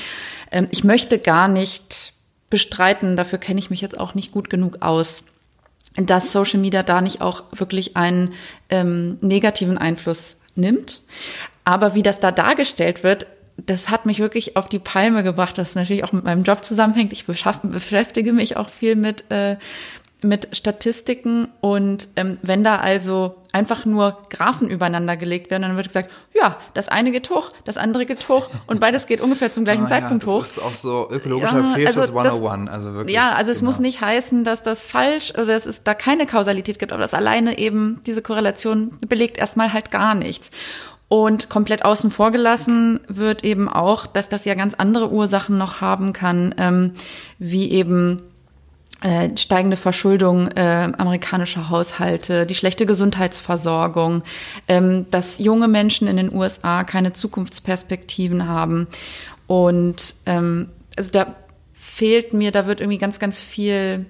Ähm, 0.51 0.69
ich 0.71 0.85
möchte 0.85 1.19
gar 1.19 1.49
nicht 1.49 2.13
bestreiten, 2.51 3.17
dafür 3.17 3.39
kenne 3.39 3.59
ich 3.59 3.71
mich 3.71 3.81
jetzt 3.81 3.99
auch 3.99 4.15
nicht 4.15 4.33
gut 4.33 4.51
genug 4.51 4.83
aus, 4.83 5.25
dass 5.97 6.33
Social 6.33 6.61
Media 6.61 6.83
da 6.83 7.01
nicht 7.01 7.21
auch 7.21 7.45
wirklich 7.53 7.97
einen 7.97 8.35
ähm, 8.69 9.19
negativen 9.21 9.79
Einfluss 9.79 10.37
nimmt. 10.55 11.03
Aber 11.65 11.95
wie 11.95 12.03
das 12.03 12.21
da 12.21 12.33
dargestellt 12.33 13.03
wird, 13.03 13.27
das 13.57 13.91
hat 13.91 14.07
mich 14.07 14.19
wirklich 14.19 14.57
auf 14.57 14.69
die 14.69 14.79
Palme 14.79 15.23
gebracht, 15.23 15.59
das 15.59 15.75
natürlich 15.75 16.05
auch 16.05 16.13
mit 16.13 16.25
meinem 16.25 16.43
Job 16.43 16.65
zusammenhängt. 16.65 17.13
Ich 17.13 17.27
beschäftige 17.27 18.33
mich 18.33 18.57
auch 18.57 18.69
viel 18.69 18.97
mit 18.97 19.31
äh, 19.31 19.57
mit 20.23 20.57
Statistiken 20.57 21.49
und 21.61 22.09
ähm, 22.17 22.39
wenn 22.43 22.63
da 22.63 22.79
also 22.79 23.37
einfach 23.53 23.85
nur 23.85 24.19
Graphen 24.31 24.69
übereinander 24.69 25.17
gelegt 25.17 25.51
werden, 25.51 25.63
dann 25.63 25.77
wird 25.77 25.89
gesagt, 25.89 26.11
ja, 26.35 26.57
das 26.75 26.89
eine 26.89 27.11
geht 27.13 27.29
hoch, 27.29 27.53
das 27.65 27.77
andere 27.77 28.07
geht 28.07 28.29
hoch 28.29 28.49
und 28.67 28.81
beides 28.81 29.07
geht 29.07 29.21
ungefähr 29.21 29.53
zum 29.53 29.65
gleichen 29.65 29.85
ah, 29.85 29.89
Zeitpunkt 29.89 30.25
ja, 30.25 30.33
hoch. 30.33 30.39
Das 30.41 30.53
ist 30.53 30.63
auch 30.63 30.75
so 30.75 31.09
ökologischer 31.11 31.61
ja, 31.61 31.75
Fehlschuss 31.75 32.15
also 32.17 32.19
101, 32.19 32.71
also 32.71 32.95
wirklich. 32.95 33.15
Ja, 33.15 33.33
also 33.33 33.53
es 33.53 33.59
genau. 33.59 33.71
muss 33.71 33.79
nicht 33.81 34.01
heißen, 34.01 34.45
dass 34.45 34.63
das 34.63 34.85
falsch 34.85 35.33
oder 35.33 35.47
dass 35.47 35.67
es 35.67 35.83
da 35.83 35.95
keine 35.95 36.27
Kausalität 36.27 36.79
gibt, 36.79 36.93
aber 36.93 37.03
das 37.03 37.15
alleine 37.15 37.59
eben 37.59 38.01
diese 38.07 38.23
Korrelation 38.23 38.99
belegt 39.07 39.39
erstmal 39.39 39.73
halt 39.73 39.91
gar 39.91 40.15
nichts. 40.15 40.51
Und 41.09 41.51
komplett 41.51 41.85
außen 41.85 42.11
vor 42.11 42.31
gelassen 42.31 43.01
wird 43.07 43.45
eben 43.45 43.69
auch, 43.69 44.07
dass 44.07 44.31
das 44.31 44.47
ja 44.47 44.55
ganz 44.55 44.73
andere 44.73 45.11
Ursachen 45.11 45.59
noch 45.59 45.83
haben 45.83 46.15
kann, 46.15 46.55
ähm, 46.57 46.95
wie 47.39 47.71
eben 47.71 48.23
äh, 49.03 49.37
steigende 49.37 49.77
Verschuldung 49.77 50.49
äh, 50.49 50.93
amerikanischer 50.97 51.71
Haushalte, 51.71 52.47
die 52.47 52.55
schlechte 52.55 52.87
Gesundheitsversorgung, 52.87 54.23
ähm, 54.69 55.07
dass 55.11 55.39
junge 55.39 55.69
Menschen 55.69 56.07
in 56.07 56.17
den 56.17 56.33
USA 56.33 56.85
keine 56.85 57.13
Zukunftsperspektiven 57.13 58.47
haben. 58.47 58.87
Und 59.49 60.15
ähm, 60.27 60.71
also 60.97 61.11
da 61.11 61.35
fehlt 61.73 62.33
mir, 62.33 62.53
da 62.53 62.67
wird 62.67 62.81
irgendwie 62.81 62.99
ganz, 62.99 63.19
ganz 63.19 63.41
viel. 63.41 64.07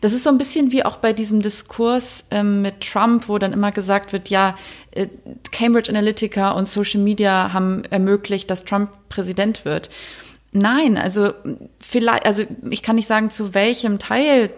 Das 0.00 0.12
ist 0.12 0.22
so 0.22 0.30
ein 0.30 0.38
bisschen 0.38 0.70
wie 0.70 0.84
auch 0.84 0.98
bei 0.98 1.12
diesem 1.12 1.42
Diskurs 1.42 2.24
ähm, 2.30 2.62
mit 2.62 2.80
Trump, 2.82 3.28
wo 3.28 3.38
dann 3.38 3.52
immer 3.52 3.72
gesagt 3.72 4.12
wird, 4.12 4.30
ja, 4.30 4.54
äh, 4.92 5.08
Cambridge 5.50 5.90
Analytica 5.90 6.52
und 6.52 6.68
Social 6.68 7.00
Media 7.00 7.52
haben 7.52 7.82
ermöglicht, 7.90 8.48
dass 8.50 8.64
Trump 8.64 8.90
Präsident 9.08 9.64
wird. 9.64 9.90
Nein, 10.52 10.96
also 10.96 11.32
vielleicht, 11.78 12.24
also 12.24 12.44
ich 12.70 12.82
kann 12.82 12.96
nicht 12.96 13.06
sagen, 13.06 13.30
zu 13.30 13.52
welchem 13.52 13.98
Teil 13.98 14.50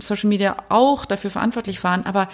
Social 0.00 0.28
Media 0.28 0.56
auch 0.68 1.04
dafür 1.04 1.30
verantwortlich 1.30 1.84
waren, 1.84 2.04
aber 2.04 2.28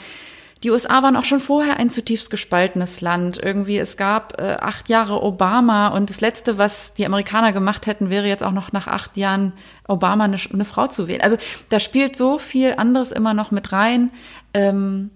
die 0.62 0.70
USA 0.70 1.02
waren 1.02 1.16
auch 1.16 1.24
schon 1.24 1.40
vorher 1.40 1.76
ein 1.76 1.90
zutiefst 1.90 2.30
gespaltenes 2.30 3.00
Land. 3.00 3.36
Irgendwie, 3.36 3.78
es 3.78 3.96
gab 3.96 4.40
äh, 4.40 4.56
acht 4.60 4.88
Jahre 4.88 5.22
Obama 5.22 5.88
und 5.88 6.08
das 6.08 6.20
Letzte, 6.20 6.56
was 6.56 6.94
die 6.94 7.04
Amerikaner 7.04 7.52
gemacht 7.52 7.86
hätten, 7.86 8.10
wäre 8.10 8.28
jetzt 8.28 8.44
auch 8.44 8.52
noch 8.52 8.72
nach 8.72 8.86
acht 8.86 9.16
Jahren 9.16 9.54
Obama 9.88 10.24
eine, 10.24 10.36
eine 10.52 10.64
Frau 10.64 10.86
zu 10.86 11.08
wählen. 11.08 11.20
Also 11.20 11.36
da 11.68 11.80
spielt 11.80 12.14
so 12.14 12.38
viel 12.38 12.74
anderes 12.76 13.10
immer 13.10 13.34
noch 13.34 13.50
mit 13.50 13.72
rein, 13.72 14.12
ähm, 14.54 15.10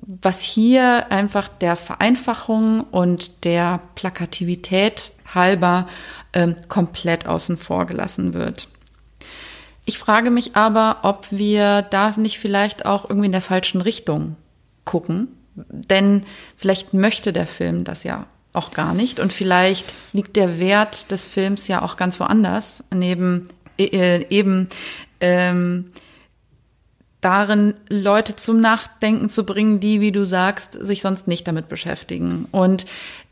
was 0.00 0.42
hier 0.42 1.10
einfach 1.10 1.48
der 1.48 1.74
Vereinfachung 1.74 2.82
und 2.82 3.44
der 3.44 3.80
Plakativität 3.96 5.10
halber 5.34 5.86
ähm, 6.32 6.56
komplett 6.68 7.26
außen 7.26 7.56
vor 7.56 7.86
gelassen 7.86 8.34
wird. 8.34 8.68
Ich 9.84 9.98
frage 9.98 10.30
mich 10.30 10.54
aber, 10.54 10.98
ob 11.02 11.26
wir 11.30 11.82
da 11.82 12.12
nicht 12.16 12.38
vielleicht 12.38 12.84
auch 12.84 13.08
irgendwie 13.08 13.26
in 13.26 13.32
der 13.32 13.40
falschen 13.40 13.80
Richtung 13.80 14.36
gucken. 14.84 15.28
Denn 15.54 16.24
vielleicht 16.56 16.94
möchte 16.94 17.32
der 17.32 17.46
Film 17.46 17.84
das 17.84 18.04
ja 18.04 18.26
auch 18.52 18.72
gar 18.72 18.94
nicht. 18.94 19.20
Und 19.20 19.32
vielleicht 19.32 19.94
liegt 20.12 20.36
der 20.36 20.58
Wert 20.58 21.10
des 21.10 21.26
Films 21.26 21.68
ja 21.68 21.82
auch 21.82 21.96
ganz 21.96 22.20
woanders, 22.20 22.84
neben 22.90 23.48
äh, 23.78 24.26
eben 24.28 24.68
ähm, 25.20 25.90
darin, 27.20 27.74
Leute 27.88 28.36
zum 28.36 28.60
Nachdenken 28.60 29.28
zu 29.28 29.44
bringen, 29.44 29.80
die, 29.80 30.00
wie 30.00 30.12
du 30.12 30.24
sagst, 30.24 30.74
sich 30.74 31.02
sonst 31.02 31.28
nicht 31.28 31.46
damit 31.46 31.68
beschäftigen. 31.68 32.46
Und 32.50 32.86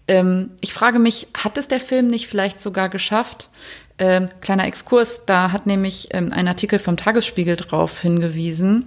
ähm, 0.08 0.50
ich 0.60 0.72
frage 0.72 0.98
mich, 0.98 1.28
hat 1.36 1.58
es 1.58 1.68
der 1.68 1.80
Film 1.80 2.08
nicht 2.08 2.26
vielleicht 2.26 2.60
sogar 2.60 2.88
geschafft? 2.88 3.48
Ähm, 3.98 4.28
kleiner 4.40 4.66
Exkurs, 4.66 5.24
da 5.26 5.52
hat 5.52 5.66
nämlich 5.66 6.08
ähm, 6.12 6.32
ein 6.32 6.48
Artikel 6.48 6.78
vom 6.78 6.96
Tagesspiegel 6.96 7.56
drauf 7.56 8.00
hingewiesen, 8.00 8.86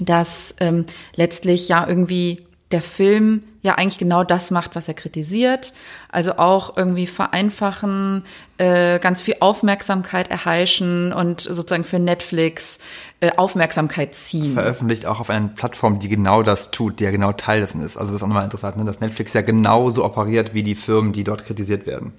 dass 0.00 0.54
ähm, 0.60 0.86
letztlich 1.16 1.68
ja 1.68 1.86
irgendwie 1.86 2.46
der 2.70 2.82
Film 2.82 3.42
ja 3.62 3.76
eigentlich 3.76 3.98
genau 3.98 4.24
das 4.24 4.50
macht, 4.50 4.74
was 4.74 4.88
er 4.88 4.94
kritisiert. 4.94 5.72
Also 6.10 6.32
auch 6.36 6.76
irgendwie 6.76 7.06
vereinfachen, 7.06 8.24
äh, 8.58 8.98
ganz 8.98 9.22
viel 9.22 9.36
Aufmerksamkeit 9.40 10.28
erheischen 10.28 11.12
und 11.12 11.40
sozusagen 11.40 11.84
für 11.84 12.00
Netflix 12.00 12.80
äh, 13.20 13.30
Aufmerksamkeit 13.36 14.16
ziehen. 14.16 14.54
Veröffentlicht 14.54 15.06
auch 15.06 15.20
auf 15.20 15.30
einer 15.30 15.46
Plattform, 15.48 16.00
die 16.00 16.08
genau 16.08 16.42
das 16.42 16.72
tut, 16.72 16.98
die 16.98 17.04
ja 17.04 17.12
genau 17.12 17.32
Teil 17.32 17.60
dessen 17.60 17.80
ist. 17.82 17.96
Also 17.96 18.10
das 18.10 18.16
ist 18.16 18.24
auch 18.24 18.28
nochmal 18.28 18.44
interessant, 18.44 18.76
ne? 18.76 18.84
dass 18.84 19.00
Netflix 19.00 19.32
ja 19.32 19.42
genauso 19.42 20.04
operiert 20.04 20.54
wie 20.54 20.64
die 20.64 20.74
Firmen, 20.74 21.12
die 21.12 21.22
dort 21.22 21.44
kritisiert 21.44 21.86
werden. 21.86 22.12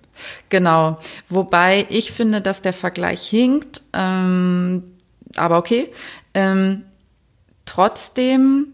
Genau. 0.48 0.98
Wobei 1.28 1.86
ich 1.90 2.14
finde, 2.14 2.40
dass 2.40 2.62
der 2.62 2.74
Vergleich 2.74 3.22
hinkt. 3.28 3.82
Ähm, 3.92 4.84
aber 5.36 5.58
okay. 5.58 5.92
Ähm, 6.34 6.84
trotzdem 7.66 8.68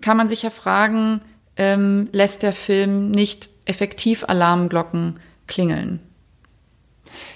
kann 0.00 0.16
man 0.16 0.28
sich 0.28 0.42
ja 0.42 0.50
fragen, 0.50 1.20
ähm, 1.62 2.08
lässt 2.12 2.42
der 2.42 2.52
Film 2.52 3.10
nicht 3.10 3.50
effektiv 3.64 4.24
Alarmglocken 4.28 5.20
klingeln? 5.46 6.00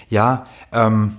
Ja, 0.09 0.47
ähm, 0.71 1.17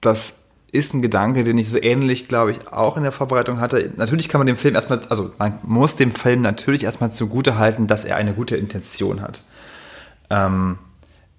das 0.00 0.40
ist 0.72 0.92
ein 0.92 1.02
Gedanke, 1.02 1.44
den 1.44 1.56
ich 1.56 1.70
so 1.70 1.80
ähnlich, 1.80 2.26
glaube 2.26 2.50
ich, 2.50 2.68
auch 2.72 2.96
in 2.96 3.04
der 3.04 3.12
Vorbereitung 3.12 3.60
hatte. 3.60 3.92
Natürlich 3.96 4.28
kann 4.28 4.40
man 4.40 4.46
dem 4.46 4.56
Film 4.56 4.74
erstmal, 4.74 5.00
also 5.08 5.32
man 5.38 5.58
muss 5.62 5.94
dem 5.94 6.10
Film 6.10 6.42
natürlich 6.42 6.82
erstmal 6.82 7.12
zugute 7.12 7.56
halten, 7.56 7.86
dass 7.86 8.04
er 8.04 8.16
eine 8.16 8.34
gute 8.34 8.56
Intention 8.56 9.20
hat. 9.20 9.44
Ähm, 10.30 10.78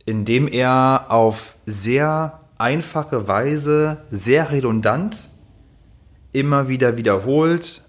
indem 0.05 0.47
er 0.47 1.07
auf 1.09 1.55
sehr 1.65 2.39
einfache 2.57 3.27
Weise, 3.27 4.05
sehr 4.09 4.51
redundant, 4.51 5.29
immer 6.31 6.69
wieder 6.69 6.95
wiederholt, 6.95 7.84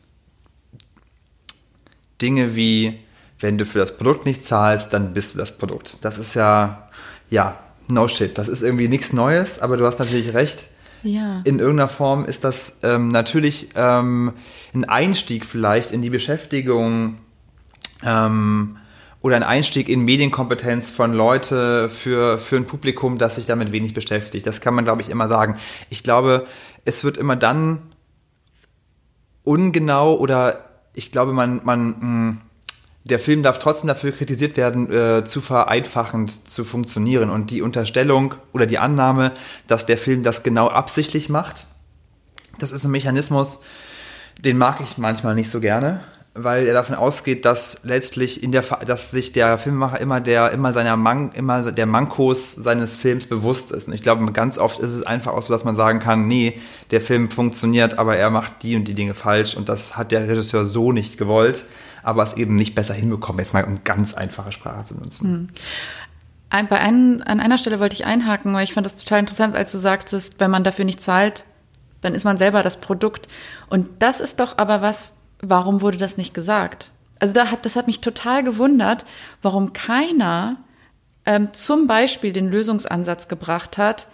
Dinge 2.21 2.57
wie, 2.57 3.01
wenn 3.39 3.59
du 3.59 3.65
für 3.65 3.79
das 3.79 3.97
Produkt 3.97 4.27
nicht 4.27 4.45
zahlst, 4.45 4.93
dann 4.93 5.13
bist 5.13 5.35
du 5.35 5.39
das 5.39 5.57
Produkt. 5.59 5.99
Das 6.03 6.19
ist 6.19 6.35
ja, 6.35 6.89
ja, 7.31 7.59
no 7.89 8.09
shit. 8.09 8.37
Das 8.39 8.49
ist 8.49 8.63
irgendwie 8.63 8.89
nichts 8.89 9.13
Neues, 9.13 9.61
aber 9.61 9.77
du 9.77 9.87
hast 9.87 9.99
natürlich 9.99 10.35
recht. 10.35 10.69
Ja. 11.03 11.43
In 11.45 11.59
irgendeiner 11.59 11.89
Form 11.89 12.25
ist 12.25 12.43
das 12.43 12.81
ähm, 12.83 13.09
natürlich 13.09 13.69
ähm, 13.77 14.33
ein 14.75 14.85
Einstieg 14.85 15.45
vielleicht 15.45 15.93
in 15.93 16.03
die 16.03 16.11
Beschäftigung 16.11 17.17
ähm, 18.05 18.79
oder 19.21 19.37
ein 19.37 19.43
Einstieg 19.43 19.89
in 19.89 20.01
Medienkompetenz 20.01 20.91
von 20.91 21.13
Leute 21.13 21.91
für, 21.91 22.39
für 22.39 22.57
ein 22.57 22.67
Publikum, 22.67 23.19
das 23.19 23.37
sich 23.37 23.47
damit 23.47 23.73
wenig 23.73 23.95
beschäftigt. 23.95 24.47
Das 24.47 24.61
kann 24.61 24.75
man, 24.75 24.85
glaube 24.85 25.03
ich, 25.03 25.11
immer 25.11 25.29
sagen. 25.29 25.59
Ich 25.91 26.03
glaube, 26.03 26.47
es 26.85 27.05
wird 27.05 27.19
immer 27.19 27.37
dann 27.37 27.83
ungenau 29.43 30.17
oder 30.17 30.66
ich 30.97 31.13
glaube, 31.13 31.33
man, 31.33 31.61
man, 31.63 31.89
mh, 31.89 32.01
hm, 32.01 32.41
der 33.05 33.21
Film 33.21 33.45
darf 33.45 33.61
trotzdem 33.61 33.87
dafür 33.87 34.11
kritisiert 34.11 34.57
werden, 34.57 34.91
äh, 34.91 35.25
zu 35.25 35.41
vereinfachend 35.41 36.51
zu 36.51 36.65
funktionieren. 36.65 37.31
Und 37.31 37.53
die 37.53 37.63
Unterstellung 37.63 38.35
oder 38.53 38.67
die 38.67 38.79
Annahme, 38.79 39.31
dass 39.69 39.87
der 39.87 39.97
Film 39.97 40.25
das 40.25 40.43
genau 40.43 40.67
absichtlich 40.67 41.29
macht, 41.29 41.67
das 42.59 42.73
ist 42.73 42.85
ein 42.85 42.91
Mechanismus, 42.91 43.61
den 44.41 44.59
mag 44.59 44.81
ich 44.81 44.99
manchmal 44.99 45.37
nicht 45.37 45.51
so 45.51 45.61
gerne, 45.61 46.01
weil 46.37 46.67
er 46.67 46.75
davon 46.75 46.95
ausgeht, 46.95 47.45
dass 47.45 47.81
letztlich 47.85 48.43
in 48.43 48.53
der, 48.53 48.63
dass 48.63 49.11
sich 49.11 49.33
der 49.33 49.59
Filmemacher 49.59 50.01
immer 50.01 50.21
der, 50.21 50.53
immer 50.53 50.73
seiner 50.73 50.97
Man, 50.97 51.33
immer 51.33 51.61
der 51.73 51.87
Mankos 51.87 52.53
seines 52.53 52.97
Films 52.97 53.27
bewusst 53.27 53.73
ist. 53.73 53.89
Und 53.89 53.95
ich 53.95 54.03
glaube, 54.03 54.31
ganz 54.33 54.59
oft 54.59 54.79
ist 54.79 54.93
es 54.93 55.03
einfach 55.03 55.33
auch 55.35 55.43
so, 55.43 55.53
dass 55.53 55.65
man 55.65 55.77
sagen 55.77 55.99
kann, 55.99 56.27
nee, 56.29 56.61
der 56.91 57.01
Film 57.01 57.31
funktioniert, 57.31 57.99
aber 57.99 58.17
er 58.17 58.31
macht 58.31 58.63
die 58.63 58.77
und 58.77 58.87
die 58.89 58.95
Dinge 58.95 59.15
falsch 59.15 59.57
und 59.57 59.69
das 59.69 59.97
hat 59.97 60.13
der 60.13 60.29
Regisseur 60.29 60.67
so 60.67 60.93
nicht 60.93 61.19
gewollt 61.19 61.65
aber 62.07 62.23
es 62.23 62.35
eben 62.35 62.55
nicht 62.55 62.77
besser 62.77 62.95
hinbekommen, 62.95 63.41
jetzt 63.41 63.53
mal 63.53 63.65
um 63.65 63.83
ganz 63.83 64.15
einfache 64.15 64.53
Sprache 64.53 64.85
zu 64.85 64.95
nutzen. 64.95 65.51
Hm. 66.51 66.69
Bei 66.69 66.79
ein, 66.79 67.21
an 67.25 67.41
einer 67.41 67.59
Stelle 67.59 67.81
wollte 67.81 67.95
ich 67.95 68.07
einhaken, 68.07 68.55
weil 68.55 68.63
ich 68.63 68.75
fand 68.75 68.87
das 68.87 68.97
total 68.97 69.19
interessant, 69.19 69.57
als 69.57 69.73
du 69.73 69.79
sagst, 69.79 70.15
wenn 70.39 70.51
man 70.51 70.63
dafür 70.63 70.85
nicht 70.85 71.03
zahlt, 71.03 71.45
dann 72.03 72.15
ist 72.15 72.23
man 72.23 72.37
selber 72.37 72.63
das 72.63 72.77
Produkt. 72.77 73.27
Und 73.69 73.89
das 73.99 74.21
ist 74.21 74.39
doch 74.39 74.57
aber 74.57 74.83
was, 74.83 75.15
warum 75.41 75.81
wurde 75.81 75.99
das 75.99 76.17
nicht 76.17 76.35
gesagt? 76.35 76.91
Also 77.19 77.33
da 77.33 77.51
hat, 77.51 77.65
das 77.65 77.77
hat 77.77 77.87
mich 77.87 78.01
total 78.01 78.45
gewundert, 78.45 79.05
warum 79.43 79.73
keiner 79.73 80.57
ähm, 81.25 81.53
zum 81.53 81.87
Beispiel 81.87 82.33
den 82.33 82.51
Lösungsansatz 82.51 83.29
gebracht 83.29 83.79
hat, 83.79 84.07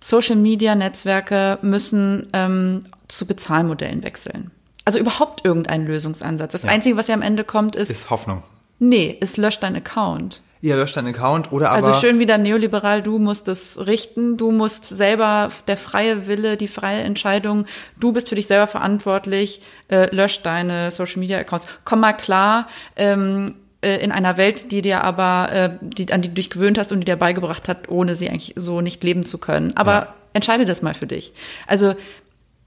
Social-Media-Netzwerke 0.00 1.58
müssen 1.62 2.28
ähm, 2.32 2.84
zu 3.08 3.26
Bezahlmodellen 3.26 4.02
wechseln. 4.02 4.50
Also 4.84 4.98
überhaupt 4.98 5.44
irgendein 5.44 5.86
Lösungsansatz. 5.86 6.52
Das 6.52 6.62
ja. 6.62 6.70
Einzige, 6.70 6.96
was 6.96 7.08
ja 7.08 7.14
am 7.14 7.22
Ende 7.22 7.44
kommt, 7.44 7.76
ist. 7.76 7.90
Ist 7.90 8.10
Hoffnung. 8.10 8.42
Nee, 8.78 9.16
es 9.20 9.36
löscht 9.36 9.62
dein 9.62 9.74
Account. 9.74 10.42
Ihr 10.66 10.76
löscht 10.76 10.96
deinen 10.96 11.14
Account 11.14 11.52
oder 11.52 11.70
aber. 11.70 11.76
Also 11.76 11.92
schön 11.92 12.18
wieder 12.18 12.38
neoliberal, 12.38 13.00
du 13.00 13.20
musst 13.20 13.46
es 13.46 13.78
richten, 13.78 14.36
du 14.36 14.50
musst 14.50 14.84
selber 14.84 15.50
der 15.68 15.76
freie 15.76 16.26
Wille, 16.26 16.56
die 16.56 16.66
freie 16.66 17.02
Entscheidung, 17.02 17.66
du 18.00 18.12
bist 18.12 18.28
für 18.28 18.34
dich 18.34 18.48
selber 18.48 18.66
verantwortlich, 18.66 19.60
äh, 19.86 20.12
löscht 20.12 20.44
deine 20.44 20.90
Social 20.90 21.20
Media 21.20 21.38
Accounts. 21.38 21.68
Komm 21.84 22.00
mal 22.00 22.14
klar, 22.14 22.66
ähm, 22.96 23.54
äh, 23.80 23.98
in 23.98 24.10
einer 24.10 24.36
Welt, 24.38 24.72
die 24.72 24.82
dir 24.82 25.04
aber, 25.04 25.52
äh, 25.52 25.70
die, 25.80 26.12
an 26.12 26.22
die 26.22 26.28
du 26.28 26.34
dich 26.34 26.50
gewöhnt 26.50 26.78
hast 26.78 26.90
und 26.90 26.98
die 26.98 27.04
dir 27.04 27.14
beigebracht 27.14 27.68
hat, 27.68 27.88
ohne 27.88 28.16
sie 28.16 28.28
eigentlich 28.28 28.54
so 28.56 28.80
nicht 28.80 29.04
leben 29.04 29.24
zu 29.24 29.38
können. 29.38 29.76
Aber 29.76 29.92
ja. 29.92 30.14
entscheide 30.32 30.64
das 30.64 30.82
mal 30.82 30.94
für 30.94 31.06
dich. 31.06 31.32
Also 31.68 31.94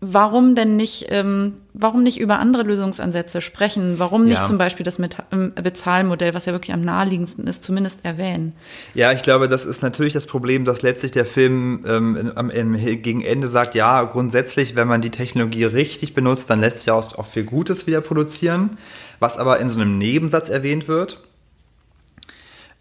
warum 0.02 0.56
denn 0.56 0.78
nicht, 0.78 1.08
ähm, 1.10 1.56
warum 1.74 2.04
nicht 2.04 2.20
über 2.20 2.40
andere 2.40 2.64
Lösungsansätze 2.64 3.42
sprechen? 3.42 4.00
Warum 4.00 4.26
nicht 4.26 4.40
ja. 4.40 4.46
zum 4.46 4.58
Beispiel 4.58 4.86
das 4.86 4.98
mit, 4.98 5.18
ähm, 5.32 5.52
Bezahlmodell, 5.56 6.34
was 6.34 6.46
ja 6.46 6.54
wirklich 6.54 6.74
am 6.74 6.82
naheliegendsten 6.82 7.48
ist, 7.48 7.64
zumindest 7.64 8.00
erwähnen? 8.04 8.54
Ja, 8.94 9.12
ich 9.12 9.22
glaube, 9.22 9.50
das 9.50 9.66
ist 9.66 9.82
natürlich 9.82 10.14
das 10.14 10.26
Problem, 10.26 10.64
dass 10.64 10.82
letztlich 10.82 11.12
der 11.12 11.26
Film 11.26 11.84
ähm, 11.86 12.32
im, 12.38 12.50
im, 12.50 13.02
gegen 13.02 13.22
Ende 13.22 13.48
sagt, 13.48 13.76
ja, 13.76 14.04
grundsätzlich, 14.04 14.76
wenn 14.76 14.88
man 14.88 15.02
die 15.02 15.12
Technologie 15.12 15.66
richtig 15.66 16.14
benutzt, 16.14 16.50
dann 16.50 16.62
lässt 16.62 16.80
sich 16.80 16.92
auch, 16.92 17.18
auch 17.18 17.26
viel 17.26 17.44
Gutes 17.44 17.86
wieder 17.86 18.00
produzieren, 18.00 18.78
was 19.20 19.38
aber 19.38 19.60
in 19.60 19.70
so 19.70 19.82
einem 19.82 19.98
Nebensatz 19.98 20.50
erwähnt 20.50 20.88
wird. 20.88 21.20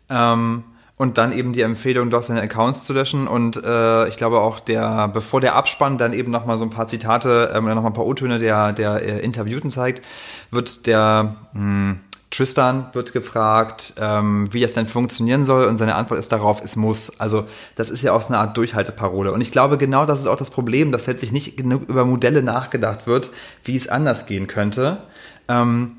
Ähm, 0.09 0.63
und 0.99 1.17
dann 1.17 1.33
eben 1.33 1.53
die 1.53 1.63
Empfehlung, 1.63 2.11
doch 2.11 2.23
seine 2.23 2.43
Accounts 2.43 2.85
zu 2.85 2.93
löschen. 2.93 3.29
Und 3.29 3.57
äh, 3.57 4.09
ich 4.09 4.17
glaube 4.17 4.41
auch, 4.41 4.61
der, 4.61 5.09
bevor 5.09 5.41
der 5.41 5.55
Abspann 5.55 5.97
dann 5.97 6.13
eben 6.13 6.31
nochmal 6.33 6.59
so 6.59 6.65
ein 6.65 6.71
paar 6.71 6.89
Zitate 6.89 7.53
ähm, 7.55 7.65
oder 7.65 7.77
nochmal 7.77 7.93
ein 7.93 7.95
paar 7.95 8.07
O-Töne 8.07 8.39
der, 8.39 8.73
der 8.73 9.03
äh, 9.03 9.21
Interviewten 9.21 9.71
zeigt, 9.71 10.05
wird 10.51 10.87
der 10.87 11.37
mh, 11.53 11.61
hm, 11.61 12.01
Tristan 12.31 12.89
wird 12.93 13.15
gefragt, 13.15 13.95
ähm, 13.99 14.53
wie 14.53 14.61
das 14.61 14.75
denn 14.75 14.87
funktionieren 14.87 15.45
soll. 15.45 15.67
Und 15.67 15.79
seine 15.79 15.95
Antwort 15.95 16.21
ist 16.21 16.31
darauf, 16.31 16.63
es 16.63 16.77
muss. 16.77 17.19
Also 17.21 17.47
das 17.75 17.89
ist 17.89 18.03
ja 18.03 18.13
auch 18.13 18.21
so 18.21 18.29
eine 18.29 18.39
Art 18.39 18.57
Durchhalteparole. 18.57 19.33
Und 19.33 19.41
ich 19.41 19.51
glaube, 19.51 19.79
genau 19.79 20.05
das 20.05 20.21
ist 20.21 20.27
auch 20.27 20.37
das 20.37 20.51
Problem, 20.51 20.93
dass 20.93 21.07
letztlich 21.07 21.33
nicht 21.33 21.57
genug 21.57 21.89
über 21.89 22.05
Modelle 22.05 22.43
nachgedacht 22.43 23.07
wird, 23.07 23.31
wie 23.65 23.77
es 23.77 23.89
anders 23.89 24.27
gehen 24.27 24.47
könnte. 24.47 24.99
Ähm, 25.49 25.97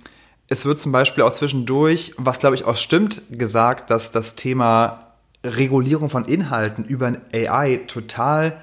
es 0.49 0.65
wird 0.65 0.79
zum 0.79 0.91
Beispiel 0.91 1.23
auch 1.23 1.33
zwischendurch, 1.33 2.13
was 2.17 2.39
glaube 2.39 2.55
ich 2.55 2.65
auch 2.65 2.75
stimmt, 2.75 3.21
gesagt, 3.31 3.91
dass 3.91 4.11
das 4.11 4.35
Thema 4.35 5.13
Regulierung 5.43 6.09
von 6.09 6.25
Inhalten 6.25 6.83
über 6.83 7.17
AI 7.33 7.81
total 7.87 8.61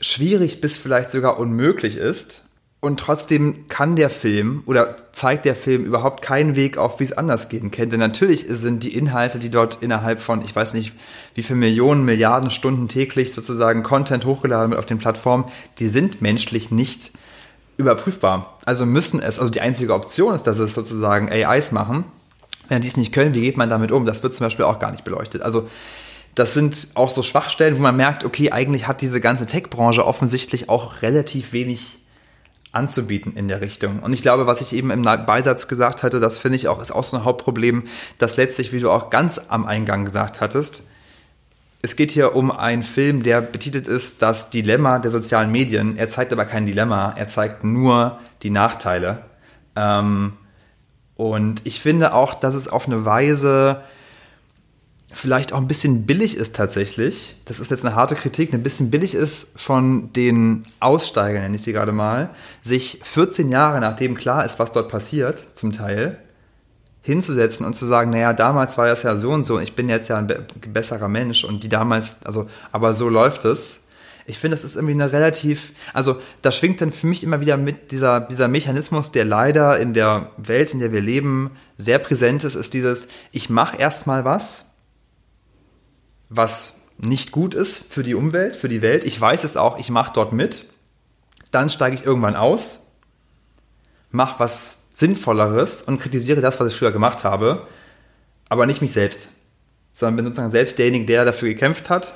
schwierig 0.00 0.60
bis 0.60 0.78
vielleicht 0.78 1.10
sogar 1.10 1.38
unmöglich 1.38 1.96
ist. 1.96 2.42
Und 2.80 3.00
trotzdem 3.00 3.66
kann 3.68 3.96
der 3.96 4.10
Film 4.10 4.62
oder 4.66 4.96
zeigt 5.12 5.46
der 5.46 5.56
Film 5.56 5.84
überhaupt 5.84 6.22
keinen 6.22 6.54
Weg 6.54 6.76
auf, 6.76 7.00
wie 7.00 7.04
es 7.04 7.16
anders 7.16 7.48
gehen 7.48 7.70
könnte. 7.70 7.90
Denn 7.90 8.00
natürlich 8.00 8.44
sind 8.46 8.82
die 8.82 8.94
Inhalte, 8.94 9.38
die 9.38 9.48
dort 9.48 9.82
innerhalb 9.82 10.20
von, 10.20 10.42
ich 10.42 10.54
weiß 10.54 10.74
nicht, 10.74 10.92
wie 11.34 11.42
viele 11.42 11.60
Millionen, 11.60 12.04
Milliarden 12.04 12.50
Stunden 12.50 12.88
täglich 12.88 13.32
sozusagen 13.32 13.84
Content 13.84 14.26
hochgeladen 14.26 14.70
wird 14.70 14.80
auf 14.80 14.86
den 14.86 14.98
Plattformen, 14.98 15.46
die 15.78 15.88
sind 15.88 16.20
menschlich 16.20 16.70
nicht 16.70 17.12
überprüfbar. 17.76 18.58
Also 18.64 18.86
müssen 18.86 19.20
es, 19.20 19.38
also 19.38 19.50
die 19.50 19.60
einzige 19.60 19.94
Option 19.94 20.34
ist, 20.34 20.44
dass 20.44 20.58
es 20.58 20.74
sozusagen 20.74 21.30
AIs 21.30 21.72
machen. 21.72 22.04
Wenn 22.68 22.80
die 22.80 22.88
es 22.88 22.96
nicht 22.96 23.12
können, 23.12 23.34
wie 23.34 23.42
geht 23.42 23.56
man 23.56 23.68
damit 23.68 23.92
um? 23.92 24.06
Das 24.06 24.22
wird 24.22 24.34
zum 24.34 24.46
Beispiel 24.46 24.64
auch 24.64 24.78
gar 24.78 24.90
nicht 24.90 25.04
beleuchtet. 25.04 25.42
Also 25.42 25.68
das 26.34 26.54
sind 26.54 26.88
auch 26.94 27.10
so 27.10 27.22
Schwachstellen, 27.22 27.76
wo 27.76 27.82
man 27.82 27.96
merkt, 27.96 28.24
okay, 28.24 28.50
eigentlich 28.50 28.88
hat 28.88 29.02
diese 29.02 29.20
ganze 29.20 29.46
Tech-Branche 29.46 30.04
offensichtlich 30.04 30.68
auch 30.68 31.02
relativ 31.02 31.52
wenig 31.52 31.98
anzubieten 32.72 33.36
in 33.36 33.46
der 33.48 33.60
Richtung. 33.60 34.00
Und 34.00 34.12
ich 34.12 34.22
glaube, 34.22 34.46
was 34.46 34.60
ich 34.60 34.72
eben 34.72 34.90
im 34.90 35.02
Beisatz 35.02 35.68
gesagt 35.68 36.02
hatte, 36.02 36.18
das 36.18 36.38
finde 36.38 36.56
ich 36.56 36.66
auch, 36.68 36.80
ist 36.80 36.90
auch 36.90 37.04
so 37.04 37.16
ein 37.16 37.24
Hauptproblem, 37.24 37.84
dass 38.18 38.36
letztlich, 38.36 38.72
wie 38.72 38.80
du 38.80 38.90
auch 38.90 39.10
ganz 39.10 39.40
am 39.48 39.64
Eingang 39.64 40.04
gesagt 40.04 40.40
hattest, 40.40 40.88
es 41.84 41.96
geht 41.96 42.10
hier 42.10 42.34
um 42.34 42.50
einen 42.50 42.82
Film, 42.82 43.22
der 43.22 43.42
betitelt 43.42 43.88
ist 43.88 44.22
Das 44.22 44.48
Dilemma 44.48 44.98
der 45.00 45.10
sozialen 45.10 45.52
Medien. 45.52 45.98
Er 45.98 46.08
zeigt 46.08 46.32
aber 46.32 46.46
kein 46.46 46.64
Dilemma, 46.64 47.12
er 47.14 47.28
zeigt 47.28 47.62
nur 47.62 48.18
die 48.42 48.48
Nachteile. 48.48 49.26
Ähm, 49.76 50.32
und 51.14 51.66
ich 51.66 51.80
finde 51.80 52.14
auch, 52.14 52.32
dass 52.32 52.54
es 52.54 52.68
auf 52.68 52.86
eine 52.86 53.04
Weise 53.04 53.82
vielleicht 55.12 55.52
auch 55.52 55.58
ein 55.58 55.68
bisschen 55.68 56.06
billig 56.06 56.38
ist 56.38 56.56
tatsächlich. 56.56 57.36
Das 57.44 57.60
ist 57.60 57.70
jetzt 57.70 57.84
eine 57.84 57.94
harte 57.94 58.14
Kritik, 58.14 58.54
ein 58.54 58.62
bisschen 58.62 58.90
billig 58.90 59.14
ist 59.14 59.48
von 59.54 60.10
den 60.14 60.64
Aussteigern, 60.80 61.42
nenne 61.42 61.56
ich 61.56 61.62
sie 61.62 61.74
gerade 61.74 61.92
mal, 61.92 62.30
sich 62.62 63.00
14 63.02 63.50
Jahre 63.50 63.78
nachdem 63.80 64.14
klar 64.14 64.46
ist, 64.46 64.58
was 64.58 64.72
dort 64.72 64.88
passiert, 64.88 65.50
zum 65.52 65.72
Teil, 65.72 66.18
hinzusetzen 67.04 67.66
und 67.66 67.74
zu 67.74 67.84
sagen, 67.84 68.10
naja, 68.10 68.32
damals 68.32 68.78
war 68.78 68.86
das 68.86 69.02
ja 69.02 69.16
so 69.18 69.30
und 69.30 69.44
so, 69.44 69.60
ich 69.60 69.76
bin 69.76 69.90
jetzt 69.90 70.08
ja 70.08 70.16
ein 70.16 70.26
be 70.26 70.46
besserer 70.72 71.08
Mensch 71.08 71.44
und 71.44 71.62
die 71.62 71.68
damals, 71.68 72.18
also, 72.24 72.48
aber 72.72 72.94
so 72.94 73.10
läuft 73.10 73.44
es. 73.44 73.80
Ich 74.26 74.38
finde, 74.38 74.56
das 74.56 74.64
ist 74.64 74.74
irgendwie 74.74 74.94
eine 74.94 75.12
relativ, 75.12 75.72
also 75.92 76.18
da 76.40 76.50
schwingt 76.50 76.80
dann 76.80 76.92
für 76.92 77.06
mich 77.06 77.22
immer 77.22 77.42
wieder 77.42 77.58
mit 77.58 77.90
dieser, 77.90 78.20
dieser 78.20 78.48
Mechanismus, 78.48 79.12
der 79.12 79.26
leider 79.26 79.78
in 79.78 79.92
der 79.92 80.30
Welt, 80.38 80.72
in 80.72 80.80
der 80.80 80.92
wir 80.92 81.02
leben, 81.02 81.50
sehr 81.76 81.98
präsent 81.98 82.42
ist, 82.42 82.54
ist 82.54 82.72
dieses, 82.72 83.08
ich 83.32 83.50
mache 83.50 83.76
erstmal 83.76 84.24
was, 84.24 84.70
was 86.30 86.80
nicht 86.96 87.32
gut 87.32 87.52
ist 87.52 87.76
für 87.76 88.02
die 88.02 88.14
Umwelt, 88.14 88.56
für 88.56 88.68
die 88.68 88.80
Welt. 88.80 89.04
Ich 89.04 89.20
weiß 89.20 89.44
es 89.44 89.58
auch, 89.58 89.78
ich 89.78 89.90
mache 89.90 90.12
dort 90.14 90.32
mit. 90.32 90.64
Dann 91.50 91.68
steige 91.68 91.96
ich 91.96 92.04
irgendwann 92.04 92.34
aus, 92.34 92.86
mache 94.10 94.40
was 94.40 94.83
Sinnvolleres 94.94 95.82
und 95.82 96.00
kritisiere 96.00 96.40
das, 96.40 96.58
was 96.60 96.68
ich 96.68 96.76
früher 96.76 96.92
gemacht 96.92 97.24
habe, 97.24 97.66
aber 98.48 98.64
nicht 98.64 98.80
mich 98.80 98.92
selbst, 98.92 99.28
sondern 99.92 100.16
bin 100.16 100.24
sozusagen 100.24 100.52
selbst 100.52 100.78
derjenige, 100.78 101.04
der 101.04 101.24
dafür 101.24 101.48
gekämpft 101.48 101.90
hat. 101.90 102.14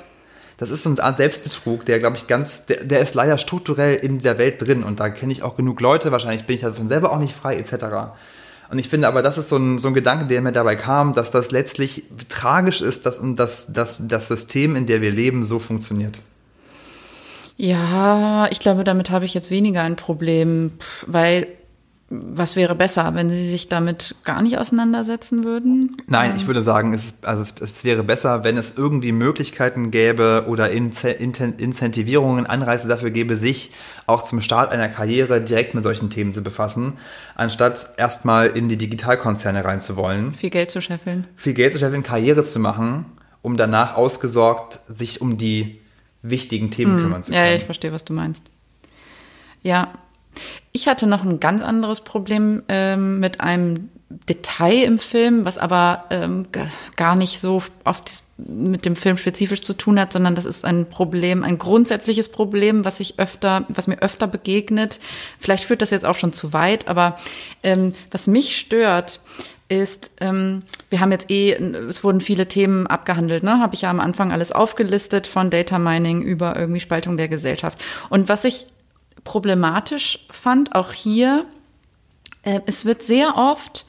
Das 0.57 0.69
ist 0.71 0.83
so 0.83 0.89
eine 0.89 1.03
Art 1.03 1.17
Selbstbetrug, 1.17 1.85
der, 1.85 1.99
glaube 1.99 2.17
ich, 2.17 2.27
ganz, 2.27 2.65
der, 2.65 2.85
der 2.85 3.01
ist 3.01 3.15
leider 3.15 3.37
strukturell 3.37 3.95
in 3.95 4.17
dieser 4.17 4.37
Welt 4.37 4.61
drin 4.61 4.83
und 4.83 5.01
da 5.01 5.09
kenne 5.09 5.31
ich 5.33 5.43
auch 5.43 5.57
genug 5.57 5.81
Leute, 5.81 6.11
wahrscheinlich 6.13 6.45
bin 6.45 6.55
ich 6.55 6.61
davon 6.61 6.87
selber 6.87 7.11
auch 7.11 7.19
nicht 7.19 7.35
frei, 7.35 7.57
etc. 7.57 7.85
Und 8.71 8.79
ich 8.79 8.87
finde 8.87 9.09
aber, 9.09 9.21
das 9.21 9.37
ist 9.37 9.49
so 9.49 9.57
ein, 9.57 9.77
so 9.77 9.89
ein 9.89 9.93
Gedanke, 9.93 10.25
der 10.27 10.41
mir 10.41 10.53
dabei 10.53 10.77
kam, 10.77 11.13
dass 11.13 11.31
das 11.31 11.51
letztlich 11.51 12.05
tragisch 12.29 12.81
ist, 12.81 13.05
dass 13.05 13.19
dass, 13.21 13.73
dass 13.73 14.07
das 14.07 14.27
System, 14.29 14.77
in 14.77 14.85
dem 14.85 15.01
wir 15.01 15.11
leben, 15.11 15.43
so 15.43 15.59
funktioniert. 15.59 16.21
Ja, 17.57 18.47
ich 18.51 18.59
glaube, 18.59 18.85
damit 18.85 19.09
habe 19.09 19.25
ich 19.25 19.33
jetzt 19.33 19.51
weniger 19.51 19.81
ein 19.81 19.97
Problem, 19.97 20.71
weil 21.07 21.47
was 22.11 22.55
wäre 22.55 22.73
besser, 22.73 23.13
wenn 23.13 23.29
Sie 23.29 23.47
sich 23.49 23.69
damit 23.69 24.15
gar 24.23 24.41
nicht 24.41 24.57
auseinandersetzen 24.57 25.43
würden? 25.43 25.97
Nein, 26.07 26.33
ich 26.35 26.47
würde 26.47 26.61
sagen, 26.63 26.93
es, 26.93 27.15
also 27.21 27.41
es, 27.43 27.53
es 27.61 27.83
wäre 27.83 28.03
besser, 28.03 28.43
wenn 28.43 28.57
es 28.57 28.75
irgendwie 28.77 29.11
Möglichkeiten 29.11 29.91
gäbe 29.91 30.45
oder 30.47 30.67
Inze- 30.71 31.11
Incentivierungen, 31.59 32.45
Anreize 32.47 32.87
dafür 32.87 33.11
gäbe, 33.11 33.35
sich 33.35 33.71
auch 34.07 34.23
zum 34.23 34.41
Start 34.41 34.71
einer 34.71 34.89
Karriere 34.89 35.39
direkt 35.41 35.75
mit 35.75 35.83
solchen 35.83 36.09
Themen 36.09 36.33
zu 36.33 36.41
befassen, 36.41 36.93
anstatt 37.35 37.89
erstmal 37.97 38.47
in 38.47 38.69
die 38.69 38.77
Digitalkonzerne 38.77 39.63
reinzuwollen, 39.63 40.33
Viel 40.33 40.49
Geld 40.49 40.71
zu 40.71 40.81
scheffeln. 40.81 41.27
viel 41.35 41.53
Geld 41.53 41.73
zu 41.73 41.79
scheffeln, 41.79 42.01
Karriere 42.01 42.43
zu 42.43 42.59
machen, 42.59 43.05
um 43.43 43.55
danach 43.55 43.95
ausgesorgt 43.95 44.79
sich 44.87 45.21
um 45.21 45.37
die 45.37 45.79
wichtigen 46.23 46.71
Themen 46.71 46.97
kümmern 46.97 47.23
zu 47.23 47.31
können. 47.31 47.45
ja, 47.45 47.53
ich 47.55 47.63
verstehe, 47.65 47.93
was 47.93 48.03
du 48.03 48.13
meinst. 48.13 48.43
Ja, 49.61 49.89
ich 50.71 50.87
hatte 50.87 51.07
noch 51.07 51.23
ein 51.23 51.39
ganz 51.39 51.63
anderes 51.63 52.01
Problem 52.01 52.63
ähm, 52.67 53.19
mit 53.19 53.41
einem 53.41 53.89
Detail 54.27 54.83
im 54.83 54.99
Film, 54.99 55.45
was 55.45 55.57
aber 55.57 56.05
ähm, 56.09 56.47
gar 56.95 57.15
nicht 57.15 57.39
so 57.39 57.61
oft 57.83 58.23
mit 58.37 58.85
dem 58.85 58.95
Film 58.95 59.17
spezifisch 59.17 59.61
zu 59.61 59.73
tun 59.73 59.99
hat, 59.99 60.13
sondern 60.13 60.33
das 60.33 60.45
ist 60.45 60.65
ein 60.65 60.89
Problem, 60.89 61.43
ein 61.43 61.57
grundsätzliches 61.57 62.29
Problem, 62.29 62.85
was 62.85 62.99
ich 62.99 63.19
öfter, 63.19 63.65
was 63.67 63.87
mir 63.87 64.01
öfter 64.01 64.27
begegnet. 64.27 64.99
Vielleicht 65.39 65.65
führt 65.65 65.81
das 65.81 65.91
jetzt 65.91 66.05
auch 66.05 66.15
schon 66.15 66.33
zu 66.33 66.53
weit, 66.53 66.87
aber 66.87 67.17
ähm, 67.63 67.93
was 68.11 68.27
mich 68.27 68.57
stört, 68.57 69.19
ist, 69.67 70.11
ähm, 70.19 70.63
wir 70.89 70.99
haben 70.99 71.11
jetzt 71.11 71.29
eh, 71.29 71.51
es 71.51 72.03
wurden 72.03 72.21
viele 72.21 72.47
Themen 72.47 72.87
abgehandelt, 72.87 73.43
ne? 73.43 73.59
Habe 73.59 73.75
ich 73.75 73.81
ja 73.81 73.91
am 73.91 73.99
Anfang 73.99 74.31
alles 74.31 74.51
aufgelistet, 74.51 75.27
von 75.27 75.51
Data 75.51 75.77
Mining 75.77 76.23
über 76.23 76.55
irgendwie 76.55 76.79
Spaltung 76.79 77.17
der 77.17 77.27
Gesellschaft. 77.27 77.83
Und 78.09 78.29
was 78.29 78.45
ich 78.45 78.65
problematisch 79.23 80.25
fand, 80.31 80.75
auch 80.75 80.91
hier, 80.91 81.45
äh, 82.43 82.61
es 82.65 82.85
wird 82.85 83.03
sehr 83.03 83.37
oft, 83.37 83.85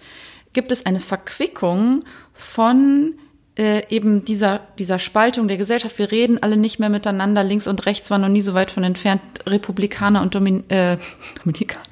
gibt 0.52 0.72
es 0.72 0.86
eine 0.86 1.00
Verquickung 1.00 2.04
von 2.32 3.14
äh, 3.56 3.82
eben 3.94 4.24
dieser, 4.24 4.60
dieser 4.78 4.98
Spaltung 4.98 5.48
der 5.48 5.56
Gesellschaft. 5.56 5.98
Wir 5.98 6.10
reden 6.10 6.42
alle 6.42 6.56
nicht 6.56 6.78
mehr 6.78 6.88
miteinander. 6.88 7.44
Links 7.44 7.66
und 7.68 7.84
rechts 7.86 8.10
waren 8.10 8.22
noch 8.22 8.28
nie 8.28 8.42
so 8.42 8.54
weit 8.54 8.70
von 8.70 8.84
entfernt. 8.84 9.20
Republikaner 9.46 10.22
und 10.22 10.34
Domin 10.34 10.68
äh, 10.70 10.96
Dominikaner. 11.42 11.84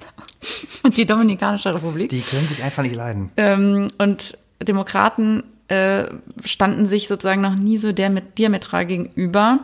Und 0.82 0.96
die 0.96 1.04
Dominikanische 1.04 1.74
Republik 1.74 2.10
Die 2.10 2.20
können 2.20 2.46
sich 2.46 2.62
einfach 2.62 2.82
nicht 2.82 2.94
leiden. 2.94 3.30
ähm, 3.36 3.88
und 3.98 4.38
Demokraten 4.62 5.42
äh, 5.68 6.04
standen 6.44 6.86
sich 6.86 7.08
sozusagen 7.08 7.42
noch 7.42 7.54
nie 7.54 7.76
so 7.76 7.92
der 7.92 8.08
mit 8.08 8.38
diametral 8.38 8.86
gegenüber. 8.86 9.60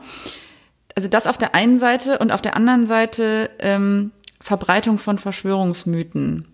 Also 0.95 1.09
das 1.09 1.27
auf 1.27 1.39
der 1.39 1.55
einen 1.55 1.79
Seite 1.79 2.19
und 2.19 2.33
auf 2.33 2.43
der 2.43 2.57
anderen 2.57 2.87
Seite 2.87 3.51
ähm, 3.59 4.13
Verbreitung 4.41 4.99
von 4.99 5.19
Verschwörungsmythen. 5.19 6.47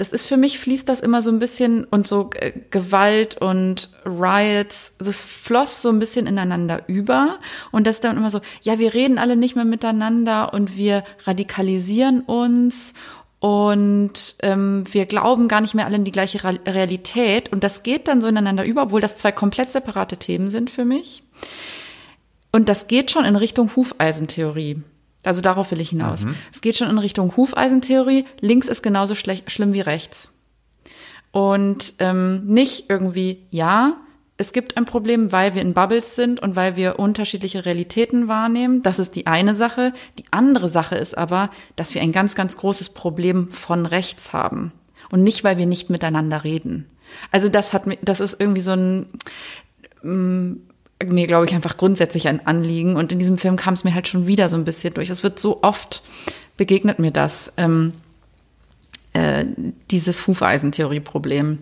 Das 0.00 0.12
ist 0.12 0.24
für 0.24 0.38
mich 0.38 0.58
fließt 0.58 0.88
das 0.88 1.00
immer 1.00 1.20
so 1.20 1.30
ein 1.30 1.38
bisschen 1.38 1.84
und 1.84 2.06
so 2.06 2.30
äh, 2.34 2.52
Gewalt 2.70 3.36
und 3.36 3.90
Riots, 4.06 4.94
das 4.98 5.20
floss 5.20 5.82
so 5.82 5.90
ein 5.90 5.98
bisschen 5.98 6.26
ineinander 6.26 6.84
über 6.86 7.38
und 7.70 7.86
das 7.86 8.00
dann 8.00 8.16
immer 8.16 8.30
so, 8.30 8.40
ja, 8.62 8.78
wir 8.78 8.94
reden 8.94 9.18
alle 9.18 9.36
nicht 9.36 9.56
mehr 9.56 9.66
miteinander 9.66 10.54
und 10.54 10.74
wir 10.74 11.04
radikalisieren 11.24 12.22
uns 12.22 12.94
und 13.40 14.36
ähm, 14.42 14.84
wir 14.90 15.04
glauben 15.04 15.48
gar 15.48 15.60
nicht 15.60 15.74
mehr 15.74 15.84
alle 15.84 15.96
in 15.96 16.04
die 16.04 16.12
gleiche 16.12 16.42
Realität 16.44 17.52
und 17.52 17.62
das 17.62 17.82
geht 17.82 18.08
dann 18.08 18.22
so 18.22 18.26
ineinander 18.26 18.64
über, 18.64 18.84
obwohl 18.84 19.02
das 19.02 19.18
zwei 19.18 19.32
komplett 19.32 19.70
separate 19.70 20.16
Themen 20.16 20.48
sind 20.48 20.70
für 20.70 20.86
mich. 20.86 21.24
Und 22.52 22.68
das 22.68 22.86
geht 22.86 23.10
schon 23.10 23.24
in 23.24 23.36
Richtung 23.36 23.74
Hufeisentheorie. 23.74 24.82
Also 25.22 25.40
darauf 25.42 25.70
will 25.70 25.80
ich 25.80 25.90
hinaus. 25.90 26.24
Es 26.52 26.60
geht 26.60 26.76
schon 26.76 26.88
in 26.88 26.98
Richtung 26.98 27.36
Hufeisentheorie. 27.36 28.24
Links 28.40 28.68
ist 28.68 28.82
genauso 28.82 29.14
schlimm 29.14 29.72
wie 29.72 29.80
rechts. 29.80 30.32
Und 31.30 31.94
ähm, 31.98 32.44
nicht 32.46 32.86
irgendwie, 32.88 33.46
ja, 33.50 33.98
es 34.36 34.52
gibt 34.52 34.78
ein 34.78 34.86
Problem, 34.86 35.32
weil 35.32 35.54
wir 35.54 35.60
in 35.60 35.74
Bubbles 35.74 36.16
sind 36.16 36.40
und 36.40 36.56
weil 36.56 36.74
wir 36.74 36.98
unterschiedliche 36.98 37.66
Realitäten 37.66 38.26
wahrnehmen. 38.26 38.82
Das 38.82 38.98
ist 38.98 39.14
die 39.14 39.26
eine 39.26 39.54
Sache. 39.54 39.92
Die 40.18 40.24
andere 40.30 40.66
Sache 40.66 40.96
ist 40.96 41.16
aber, 41.16 41.50
dass 41.76 41.94
wir 41.94 42.00
ein 42.00 42.12
ganz, 42.12 42.34
ganz 42.34 42.56
großes 42.56 42.88
Problem 42.88 43.50
von 43.50 43.84
rechts 43.84 44.32
haben. 44.32 44.72
Und 45.10 45.22
nicht, 45.22 45.44
weil 45.44 45.58
wir 45.58 45.66
nicht 45.66 45.90
miteinander 45.90 46.42
reden. 46.42 46.86
Also 47.30 47.50
das 47.50 47.74
hat 47.74 47.86
mir, 47.86 47.98
das 48.00 48.20
ist 48.20 48.40
irgendwie 48.40 48.62
so 48.62 48.72
ein, 48.72 49.06
mir, 51.06 51.26
glaube 51.26 51.46
ich, 51.46 51.54
einfach 51.54 51.76
grundsätzlich 51.76 52.28
ein 52.28 52.46
Anliegen. 52.46 52.96
Und 52.96 53.12
in 53.12 53.18
diesem 53.18 53.38
Film 53.38 53.56
kam 53.56 53.74
es 53.74 53.84
mir 53.84 53.94
halt 53.94 54.08
schon 54.08 54.26
wieder 54.26 54.48
so 54.48 54.56
ein 54.56 54.64
bisschen 54.64 54.94
durch. 54.94 55.10
Es 55.10 55.22
wird 55.22 55.38
so 55.38 55.62
oft 55.62 56.02
begegnet 56.56 56.98
mir 56.98 57.10
das, 57.10 57.52
ähm, 57.56 57.92
äh, 59.14 59.46
dieses 59.90 60.26
Hufeisentheorie-Problem. 60.26 61.58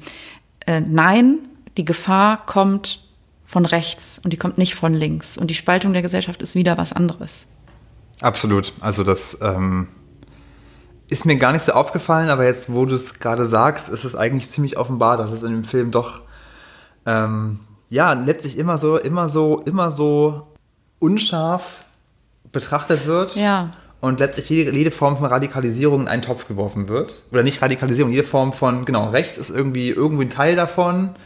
Äh, 0.67 0.81
nein, 0.81 1.39
die 1.77 1.85
Gefahr 1.85 2.45
kommt 2.45 3.01
von 3.45 3.65
rechts 3.65 4.21
und 4.25 4.33
die 4.33 4.37
kommt 4.37 4.59
nicht 4.59 4.75
von 4.75 4.93
links. 4.93 5.39
Und 5.39 5.49
die 5.49 5.55
Spaltung 5.55 5.93
der 5.93 6.03
Gesellschaft 6.03 6.43
ist 6.43 6.55
wieder 6.55 6.77
was 6.77 6.93
anderes. 6.93 7.47
Absolut. 8.21 8.73
Also 8.81 9.05
das 9.05 9.39
ähm, 9.41 9.89
ist 11.09 11.25
mir 11.25 11.37
gar 11.37 11.53
nicht 11.53 11.65
so 11.65 11.73
aufgefallen, 11.73 12.29
aber 12.29 12.45
jetzt, 12.45 12.73
wo 12.73 12.85
du 12.85 12.95
es 12.95 13.21
gerade 13.21 13.47
sagst, 13.47 13.89
ist 13.89 14.05
es 14.05 14.17
eigentlich 14.17 14.51
ziemlich 14.51 14.77
offenbar, 14.77 15.17
dass 15.17 15.31
es 15.31 15.43
in 15.45 15.53
dem 15.53 15.65
Film 15.65 15.91
doch 15.91 16.23
ähm, 17.07 17.61
ja 17.91 18.13
letztlich 18.13 18.59
immer 18.59 18.77
so, 18.79 18.97
immer 18.97 19.29
so, 19.29 19.61
immer 19.65 19.91
so 19.91 20.47
unscharf 20.99 21.85
betrachtet 22.53 23.07
wird. 23.07 23.37
Ja. 23.37 23.71
Und 24.01 24.21
letztlich 24.21 24.49
jede, 24.49 24.73
jede 24.73 24.91
Form 24.91 25.17
von 25.17 25.27
Radikalisierung 25.27 26.03
in 26.03 26.09
einen 26.09 26.23
Topf 26.23 26.47
geworfen 26.47 26.89
wird. 26.89 27.25
Oder 27.33 27.43
nicht 27.43 27.61
Radikalisierung, 27.61 28.13
jede 28.13 28.25
Form 28.25 28.53
von, 28.53 28.85
genau, 28.85 29.11
rechts 29.11 29.39
ist 29.39 29.51
irgendwie 29.51 29.91
irgendwie 29.91 30.27
ein 30.27 30.31
Teil 30.31 30.55
davon, 30.55 31.17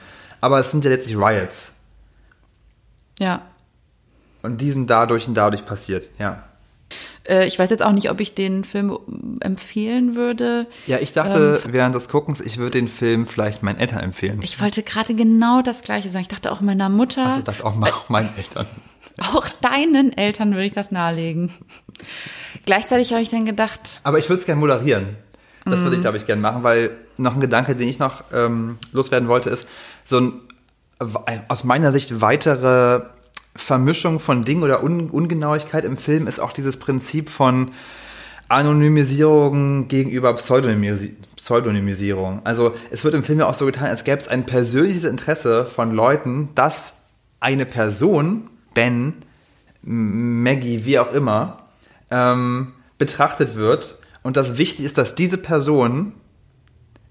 aber 0.40 0.59
es 0.59 0.70
sind 0.70 0.85
ja 0.85 0.90
letztlich 0.90 1.16
Riots. 1.16 1.75
Ja. 3.18 3.42
Und 4.42 4.61
die 4.61 4.72
sind 4.72 4.88
dadurch 4.88 5.29
und 5.29 5.35
dadurch 5.35 5.66
passiert, 5.66 6.09
ja. 6.18 6.44
Äh, 7.28 7.46
ich 7.46 7.58
weiß 7.58 7.70
jetzt 7.70 7.85
auch 7.85 7.92
nicht, 7.92 8.11
ob 8.11 8.20
ich 8.20 8.35
den 8.35 8.64
Film 8.64 8.98
empfehlen 9.40 10.14
würde. 10.14 10.66
Ja, 10.87 10.98
ich 10.98 11.12
dachte 11.12 11.61
während 11.66 11.94
des 11.94 12.08
Guckens, 12.08 12.40
ich 12.40 12.58
würde 12.58 12.78
den 12.78 12.88
Film 12.88 13.26
vielleicht 13.26 13.62
meinen 13.62 13.78
Eltern 13.78 14.00
empfehlen. 14.00 14.40
Ich 14.42 14.61
wollte 14.61 14.82
gerade 14.82 15.14
genau 15.14 15.62
das 15.62 15.82
Gleiche 15.82 16.08
sagen. 16.08 16.22
Ich 16.22 16.28
dachte 16.28 16.50
auch 16.52 16.61
meiner 16.61 16.88
Mutter, 16.88 17.26
also 17.26 17.38
ich 17.38 17.44
dachte 17.44 17.64
auch 17.64 17.80
auch 17.80 18.08
meinen 18.08 18.30
Eltern. 18.37 18.66
auch 19.18 19.48
deinen 19.61 20.16
Eltern 20.16 20.52
würde 20.52 20.66
ich 20.66 20.72
das 20.72 20.90
nahelegen. 20.90 21.52
Gleichzeitig 22.64 23.12
habe 23.12 23.22
ich 23.22 23.28
dann 23.28 23.44
gedacht, 23.44 24.00
Aber 24.02 24.18
ich 24.18 24.28
würde 24.28 24.40
es 24.40 24.46
gerne 24.46 24.61
moderieren. 24.61 25.16
Das 25.64 25.80
würde 25.82 25.94
ich, 25.94 26.02
glaube 26.02 26.16
ich, 26.16 26.26
gerne 26.26 26.42
machen, 26.42 26.64
weil 26.64 26.90
noch 27.18 27.35
ein 27.35 27.40
Gedanke, 27.40 27.76
den 27.76 27.88
ich 27.88 28.00
noch 28.00 28.24
ähm, 28.32 28.78
loswerden 28.92 29.28
wollte, 29.28 29.48
ist 29.48 29.68
so 30.04 30.18
ein, 30.18 30.32
ein 31.24 31.44
aus 31.48 31.62
meiner 31.62 31.92
Sicht 31.92 32.20
weitere 32.20 33.02
Vermischung 33.54 34.18
von 34.18 34.44
Dingen 34.44 34.62
oder 34.62 34.82
Un 34.82 35.10
Ungenauigkeit 35.10 35.84
im 35.84 35.96
Film 35.96 36.26
ist 36.26 36.40
auch 36.40 36.52
dieses 36.52 36.78
Prinzip 36.78 37.28
von 37.28 37.72
Anonymisierung 38.48 39.88
gegenüber 39.88 40.34
Pseudonymisi 40.34 41.16
Pseudonymisierung. 41.36 42.40
Also 42.44 42.74
es 42.90 43.04
wird 43.04 43.14
im 43.14 43.24
Film 43.24 43.40
ja 43.40 43.48
auch 43.48 43.54
so 43.54 43.66
getan, 43.66 43.88
als 43.88 44.04
gäbe 44.04 44.18
es 44.18 44.28
ein 44.28 44.46
persönliches 44.46 45.04
Interesse 45.04 45.64
von 45.64 45.92
Leuten, 45.92 46.50
dass 46.54 46.98
eine 47.40 47.66
Person, 47.66 48.48
Ben, 48.74 49.14
Maggie, 49.82 50.84
wie 50.84 50.98
auch 50.98 51.12
immer, 51.12 51.64
ähm, 52.10 52.72
betrachtet 52.98 53.56
wird 53.56 53.98
und 54.22 54.36
das 54.36 54.58
wichtig 54.58 54.84
ist, 54.84 54.98
dass 54.98 55.14
diese 55.14 55.38
Person 55.38 56.12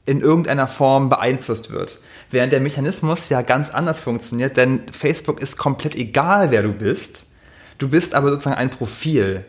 in 0.06 0.22
irgendeiner 0.22 0.68
Form 0.68 1.10
beeinflusst 1.10 1.72
wird. 1.72 2.00
Während 2.30 2.52
der 2.52 2.60
Mechanismus 2.60 3.30
ja 3.30 3.42
ganz 3.42 3.70
anders 3.70 4.02
funktioniert, 4.02 4.58
denn 4.58 4.84
Facebook 4.92 5.40
ist 5.40 5.58
komplett 5.58 5.96
egal, 5.96 6.52
wer 6.52 6.64
du 6.64 6.74
bist. 6.74 7.32
Du 7.78 7.90
bist 7.90 8.16
aber 8.16 8.30
sozusagen 8.30 8.58
ein 8.58 8.70
Profil. 8.70 9.46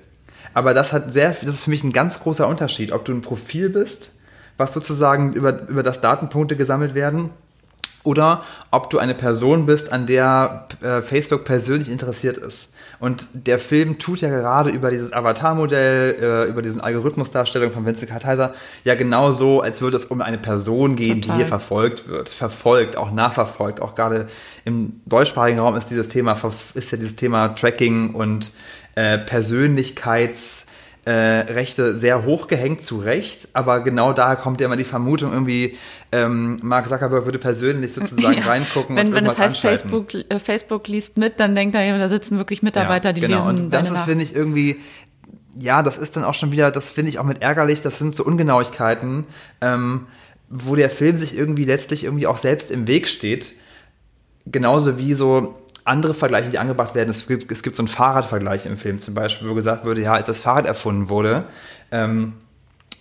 Aber 0.55 0.75
das 0.75 0.93
hat 0.93 1.13
sehr, 1.13 1.31
das 1.31 1.55
ist 1.55 1.65
für 1.65 1.71
mich 1.71 1.85
ein 1.85 1.93
ganz 1.93 2.21
großer 2.21 2.47
Unterschied, 2.47 2.93
ob 2.93 3.05
du 3.05 3.13
ein 3.13 3.23
Profil 3.23 3.71
bist, 3.71 4.13
was 4.59 4.75
sozusagen 4.75 5.33
über, 5.33 5.69
über 5.69 5.83
das 5.83 6.01
Datenpunkte 6.01 6.57
gesammelt 6.57 6.95
werden, 6.95 7.31
oder 8.05 8.43
ob 8.71 8.91
du 8.91 8.99
eine 8.99 9.15
Person 9.15 9.67
bist, 9.67 9.93
an 9.93 10.07
der 10.07 10.67
äh, 10.81 11.03
Facebook 11.03 11.45
persönlich 11.45 11.89
interessiert 11.89 12.37
ist. 12.37 12.72
Und 13.03 13.27
der 13.33 13.59
Film 13.59 13.99
tut 13.99 14.21
ja 14.21 14.29
gerade 14.29 14.71
über 14.71 14.93
dieses 14.93 15.13
Avatar-Modell, 15.13 16.19
äh, 16.21 16.49
über 16.49 16.63
diesen 16.63 16.81
Algorithmusdarstellung 16.81 17.73
von 17.73 17.85
Vincent 17.85 18.09
Kartheiser 18.09 18.55
ja 18.85 18.95
genauso, 18.95 19.61
als 19.61 19.81
würde 19.83 19.97
es 19.97 20.05
um 20.05 20.21
eine 20.21 20.39
Person 20.39 20.95
gehen, 20.95 21.21
Total. 21.21 21.35
die 21.35 21.43
hier 21.43 21.49
verfolgt 21.49 22.07
wird, 22.07 22.29
verfolgt, 22.29 22.97
auch 22.97 23.11
nachverfolgt. 23.11 23.83
Auch 23.83 23.97
gerade 23.97 24.29
im 24.65 25.01
deutschsprachigen 25.05 25.59
Raum 25.59 25.77
ist 25.77 25.91
dieses 25.91 26.11
Thema, 26.11 26.39
ist 26.75 26.93
ja 26.93 26.97
dieses 26.97 27.17
Thema 27.17 27.49
Tracking 27.49 28.15
und 28.15 28.53
äh, 28.95 29.19
Persönlichkeits 29.19 30.67
äh, 31.05 31.11
Rechte 31.11 31.97
sehr 31.99 32.25
hochgehängt, 32.25 32.85
zu 32.85 32.99
Recht, 32.99 33.49
aber 33.55 33.81
genau 33.81 34.13
daher 34.13 34.37
kommt 34.37 34.61
ja 34.61 34.67
immer 34.67 34.77
die 34.77 34.85
Vermutung, 34.85 35.33
irgendwie 35.33 35.77
ähm, 36.13 36.59
Mark 36.63 36.89
Zuckerberg 36.89 37.25
würde 37.25 37.39
persönlich 37.39 37.93
sozusagen 37.93 38.39
Ja. 38.39 38.45
reingucken 38.45 38.95
wenn, 38.97 39.09
und 39.09 39.15
wenn 39.15 39.27
es 39.27 39.37
heißt, 39.37 39.57
anschalten. 39.57 39.91
Facebook, 39.91 40.15
äh, 40.31 40.39
Facebook 40.39 40.87
liest 40.87 41.17
mit, 41.17 41.41
dann 41.41 41.57
denkt 41.57 41.75
er, 41.75 41.85
ja, 41.85 41.99
da 41.99 42.09
sitzen 42.09 42.39
wirklich 42.39 42.63
Mitarbeiter, 42.63 43.09
ja, 43.09 43.13
die 43.15 43.21
genau. 43.23 43.49
lesen 43.49 43.65
und 43.65 43.71
das 43.71 43.91
ist, 43.91 44.01
finde 44.01 44.23
ich, 44.23 44.37
irgendwie 44.37 44.79
ja, 45.59 45.83
das 45.83 45.99
ist 45.99 46.17
dann 46.17 46.25
auch 46.25 46.35
schon 46.35 46.51
wieder, 46.51 46.71
das 46.71 46.93
finde 46.93 47.11
ich 47.11 47.19
auch 47.19 47.25
mit 47.25 47.43
ärgerlich, 47.43 47.83
das 47.83 47.99
sind 47.99 48.15
so 48.15 48.25
Ungenauigkeiten, 48.25 49.25
ähm, 49.61 50.07
wo 50.49 50.77
der 50.77 50.91
Film 50.91 51.17
sich 51.17 51.37
irgendwie 51.37 51.65
letztlich 51.65 52.05
irgendwie 52.05 52.27
auch 52.27 52.37
selbst 52.37 52.71
im 52.71 52.87
Weg 52.87 53.09
steht. 53.09 53.55
Genauso 54.47 54.99
wie 54.99 55.15
so 55.15 55.62
andere 55.85 56.15
Vergleiche, 56.15 56.51
die 56.51 56.59
angebracht 56.59 56.95
werden. 56.95 57.11
Es 57.11 57.27
gibt, 57.27 57.51
es 57.51 57.63
gibt 57.63 57.77
so 57.77 57.83
einen 57.83 57.89
Fahrradvergleich 57.89 58.67
im 58.67 58.77
Film 58.77 58.99
zum 58.99 59.15
Beispiel, 59.15 59.49
wo 59.49 59.55
gesagt 59.55 59.85
wurde, 59.85 60.03
ja, 60.03 60.13
als 60.15 60.27
das 60.27 60.41
Fahrrad 60.41 60.67
erfunden 60.67 61.09
wurde, 61.09 61.45
ähm, 61.91 62.35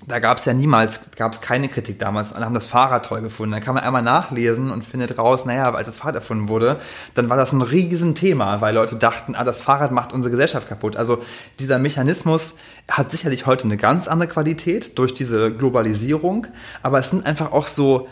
da 0.08 0.18
gab 0.18 0.40
es 0.40 0.46
ja 0.46 0.54
niemals, 0.54 1.00
gab 1.16 1.32
es 1.32 1.42
keine 1.42 1.68
Kritik 1.68 2.00
damals. 2.00 2.34
Alle 2.34 2.46
haben 2.46 2.56
das 2.56 2.66
Fahrrad 2.66 3.06
toll 3.06 3.22
gefunden. 3.22 3.52
Dann 3.52 3.62
kann 3.62 3.76
man 3.76 3.84
einmal 3.84 4.02
nachlesen 4.02 4.72
und 4.72 4.84
findet 4.84 5.18
raus, 5.20 5.46
naja, 5.46 5.72
als 5.72 5.86
das 5.86 5.98
Fahrrad 5.98 6.16
erfunden 6.16 6.50
wurde, 6.50 6.80
dann 7.14 7.30
war 7.30 7.38
das 7.38 7.54
ein 7.54 7.62
Riesenthema, 7.62 8.62
weil 8.62 8.74
Leute 8.74 8.96
dachten, 8.96 9.36
ah, 9.36 9.44
das 9.44 9.62
Fahrrad 9.62 9.92
macht 9.92 10.12
unsere 10.12 10.32
Gesellschaft 10.32 10.68
kaputt. 10.68 10.98
Also 10.98 11.22
dieser 11.60 11.78
Mechanismus 11.78 12.56
hat 12.90 13.12
sicherlich 13.12 13.46
heute 13.46 13.66
eine 13.66 13.78
ganz 13.78 14.08
andere 14.08 14.30
Qualität 14.30 14.98
durch 14.98 15.14
diese 15.14 15.54
Globalisierung, 15.54 16.48
aber 16.82 17.00
es 17.00 17.12
sind 17.12 17.26
einfach 17.26 17.52
auch 17.52 17.68
so, 17.68 18.08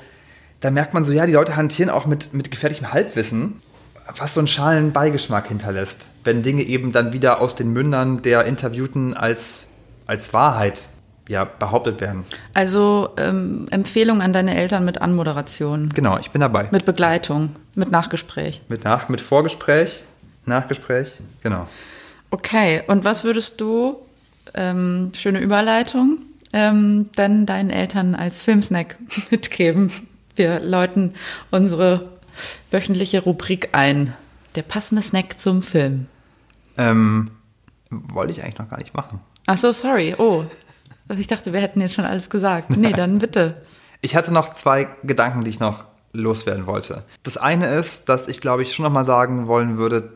da 0.60 0.70
merkt 0.70 0.94
man 0.94 1.04
so, 1.04 1.12
ja, 1.12 1.26
die 1.26 1.34
Leute 1.34 1.56
hantieren 1.56 1.90
auch 1.90 2.06
mit, 2.06 2.34
mit 2.34 2.52
gefährlichem 2.52 2.94
Halbwissen, 2.94 3.62
was 4.18 4.34
so 4.34 4.40
einen 4.40 4.48
schalen 4.48 4.92
Beigeschmack 4.92 5.48
hinterlässt, 5.48 6.10
wenn 6.24 6.42
Dinge 6.42 6.64
eben 6.64 6.92
dann 6.92 7.14
wieder 7.14 7.42
aus 7.42 7.56
den 7.56 7.72
Mündern 7.72 8.22
der 8.22 8.46
Interviewten 8.46 9.14
als, 9.14 9.74
als 10.08 10.34
Wahrheit 10.34 10.90
ja, 11.28 11.46
behauptet 11.46 12.02
werden. 12.02 12.26
Also 12.56 13.10
ähm, 13.18 13.68
Empfehlung 13.70 14.22
an 14.22 14.34
deine 14.34 14.56
Eltern 14.56 14.84
mit 14.84 15.00
Anmoderation. 15.00 15.90
Genau, 15.94 16.18
ich 16.18 16.32
bin 16.32 16.42
dabei. 16.42 16.68
Mit 16.72 16.86
Begleitung, 16.86 17.52
mit 17.76 17.92
Nachgespräch. 17.92 18.64
Mit, 18.68 18.84
nach, 18.84 19.10
mit 19.10 19.22
Vorgespräch, 19.22 20.04
Nachgespräch, 20.46 21.14
genau. 21.44 21.68
Okay, 22.32 22.82
und 22.88 23.06
was 23.06 23.24
würdest 23.24 23.62
du, 23.62 23.98
ähm, 24.56 25.12
schöne 25.16 25.40
Überleitung, 25.40 26.18
ähm, 26.52 27.12
dann 27.16 27.46
deinen 27.46 27.70
Eltern 27.70 28.16
als 28.16 28.42
Filmsnack 28.42 28.98
mitgeben? 29.30 29.92
Wir 30.36 30.60
läuten 30.60 31.14
unsere 31.52 32.19
wöchentliche 32.72 33.24
Rubrik 33.24 33.70
ein. 33.74 34.16
Der 34.56 34.64
passende 34.64 35.02
Snack 35.02 35.40
zum 35.40 35.62
Film. 35.62 36.08
Ähm, 36.78 37.32
wollte 37.90 38.32
ich 38.32 38.44
eigentlich 38.44 38.58
noch 38.58 38.70
gar 38.70 38.80
nicht 38.80 38.94
machen. 38.94 39.20
Ach 39.46 39.58
so, 39.58 39.72
sorry. 39.72 40.16
Oh, 40.18 40.46
ich 41.18 41.28
dachte, 41.28 41.54
wir 41.54 41.60
hätten 41.60 41.82
jetzt 41.82 41.94
schon 41.94 42.06
alles 42.06 42.30
gesagt. 42.30 42.70
Nee, 42.72 42.92
dann 42.92 43.20
bitte. 43.20 43.62
Ich 44.02 44.16
hatte 44.16 44.32
noch 44.32 44.54
zwei 44.54 44.88
Gedanken, 45.04 45.44
die 45.44 45.50
ich 45.50 45.60
noch 45.60 45.84
loswerden 46.14 46.68
wollte. 46.68 47.04
Das 47.24 47.36
eine 47.36 47.68
ist, 47.68 48.08
dass 48.08 48.30
ich 48.30 48.40
glaube 48.40 48.62
ich 48.62 48.74
schon 48.74 48.84
noch 48.84 48.94
mal 48.94 49.04
sagen 49.04 49.48
wollen 49.48 49.78
würde, 49.78 50.14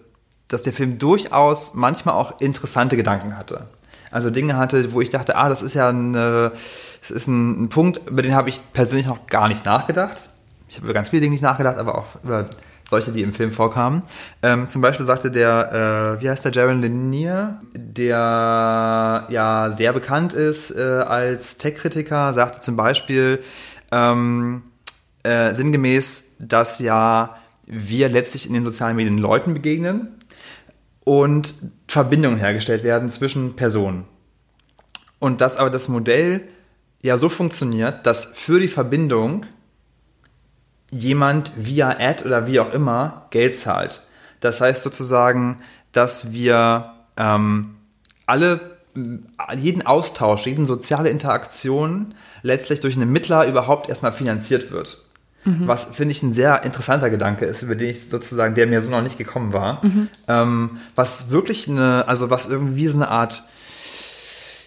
dass 0.47 0.61
der 0.63 0.71
Film 0.71 0.99
durchaus 0.99 1.73
manchmal 1.73 2.15
auch 2.15 2.39
interessante 2.39 2.95
Gedanken 2.95 3.37
hatte. 3.37 3.67
Also 4.09 4.29
Dinge 4.29 4.55
hatte, 4.57 4.93
wo 4.93 5.01
ich 5.01 5.09
dachte, 5.09 5.35
ah, 5.35 5.49
das 5.49 5.61
ist 5.61 5.73
ja 5.73 5.89
ein, 5.89 6.13
das 6.13 7.09
ist 7.09 7.27
ein, 7.27 7.63
ein 7.63 7.69
Punkt, 7.69 8.09
über 8.09 8.21
den 8.21 8.35
habe 8.35 8.47
ich 8.49 8.61
persönlich 8.71 9.07
noch 9.07 9.27
gar 9.27 9.47
nicht 9.47 9.65
nachgedacht. 9.65 10.29
Ich 10.73 10.77
habe 10.77 10.87
über 10.87 10.95
ganz 10.95 11.09
viele 11.09 11.21
Dinge 11.21 11.33
nicht 11.33 11.43
nachgedacht, 11.43 11.77
aber 11.77 11.99
auch 11.99 12.23
über 12.23 12.49
solche, 12.89 13.11
die 13.11 13.21
im 13.21 13.31
Film 13.31 13.51
vorkamen. 13.51 14.01
Ähm, 14.41 14.67
zum 14.67 14.81
Beispiel 14.81 15.05
sagte 15.05 15.29
der, 15.29 16.17
äh, 16.17 16.21
wie 16.23 16.27
heißt 16.27 16.45
der, 16.45 16.51
Jaron 16.51 16.81
Lanier, 16.81 17.61
der 17.75 19.27
ja 19.29 19.71
sehr 19.77 19.93
bekannt 19.93 20.33
ist 20.33 20.71
äh, 20.71 20.81
als 20.81 21.59
Tech-Kritiker, 21.59 22.33
sagte 22.33 22.61
zum 22.61 22.75
Beispiel 22.75 23.43
ähm, 23.91 24.63
äh, 25.21 25.53
sinngemäß, 25.53 26.23
dass 26.39 26.79
ja 26.79 27.37
wir 27.67 28.09
letztlich 28.09 28.47
in 28.47 28.53
den 28.53 28.63
sozialen 28.63 28.95
Medien 28.95 29.19
Leuten 29.19 29.53
begegnen 29.53 30.17
und 31.05 31.53
Verbindungen 31.87 32.39
hergestellt 32.39 32.83
werden 32.83 33.11
zwischen 33.11 33.55
Personen. 33.55 34.05
Und 35.19 35.39
dass 35.39 35.57
aber 35.57 35.69
das 35.69 35.87
Modell 35.87 36.41
ja 37.03 37.19
so 37.19 37.29
funktioniert, 37.29 38.07
dass 38.07 38.25
für 38.25 38.59
die 38.59 38.67
Verbindung 38.67 39.45
jemand 40.93 41.51
via 41.55 41.95
Ad 41.99 42.23
oder 42.23 42.47
wie 42.47 42.59
auch 42.59 42.71
immer 42.73 43.27
Geld 43.31 43.57
zahlt. 43.57 44.01
Das 44.39 44.61
heißt 44.61 44.83
sozusagen, 44.83 45.59
dass 45.91 46.31
wir 46.31 46.93
ähm, 47.17 47.75
alle, 48.25 48.59
jeden 49.57 49.85
Austausch, 49.85 50.45
jeden 50.45 50.65
soziale 50.65 51.09
Interaktion 51.09 52.13
letztlich 52.41 52.79
durch 52.79 52.95
einen 52.95 53.11
Mittler 53.11 53.47
überhaupt 53.47 53.89
erstmal 53.89 54.11
finanziert 54.11 54.71
wird. 54.71 54.99
Mhm. 55.45 55.67
Was 55.67 55.85
finde 55.85 56.11
ich 56.11 56.23
ein 56.23 56.33
sehr 56.33 56.63
interessanter 56.63 57.09
Gedanke 57.09 57.45
ist, 57.45 57.63
über 57.63 57.75
den 57.75 57.89
ich 57.89 58.09
sozusagen, 58.09 58.55
der 58.55 58.67
mir 58.67 58.81
so 58.81 58.89
noch 58.89 59.01
nicht 59.01 59.17
gekommen 59.17 59.51
war. 59.51 59.83
Mhm. 59.83 60.09
Ähm, 60.27 60.77
was 60.95 61.29
wirklich 61.29 61.67
eine, 61.67 62.07
also 62.07 62.29
was 62.29 62.47
irgendwie 62.47 62.87
so 62.87 62.99
eine 62.99 63.09
Art, 63.09 63.43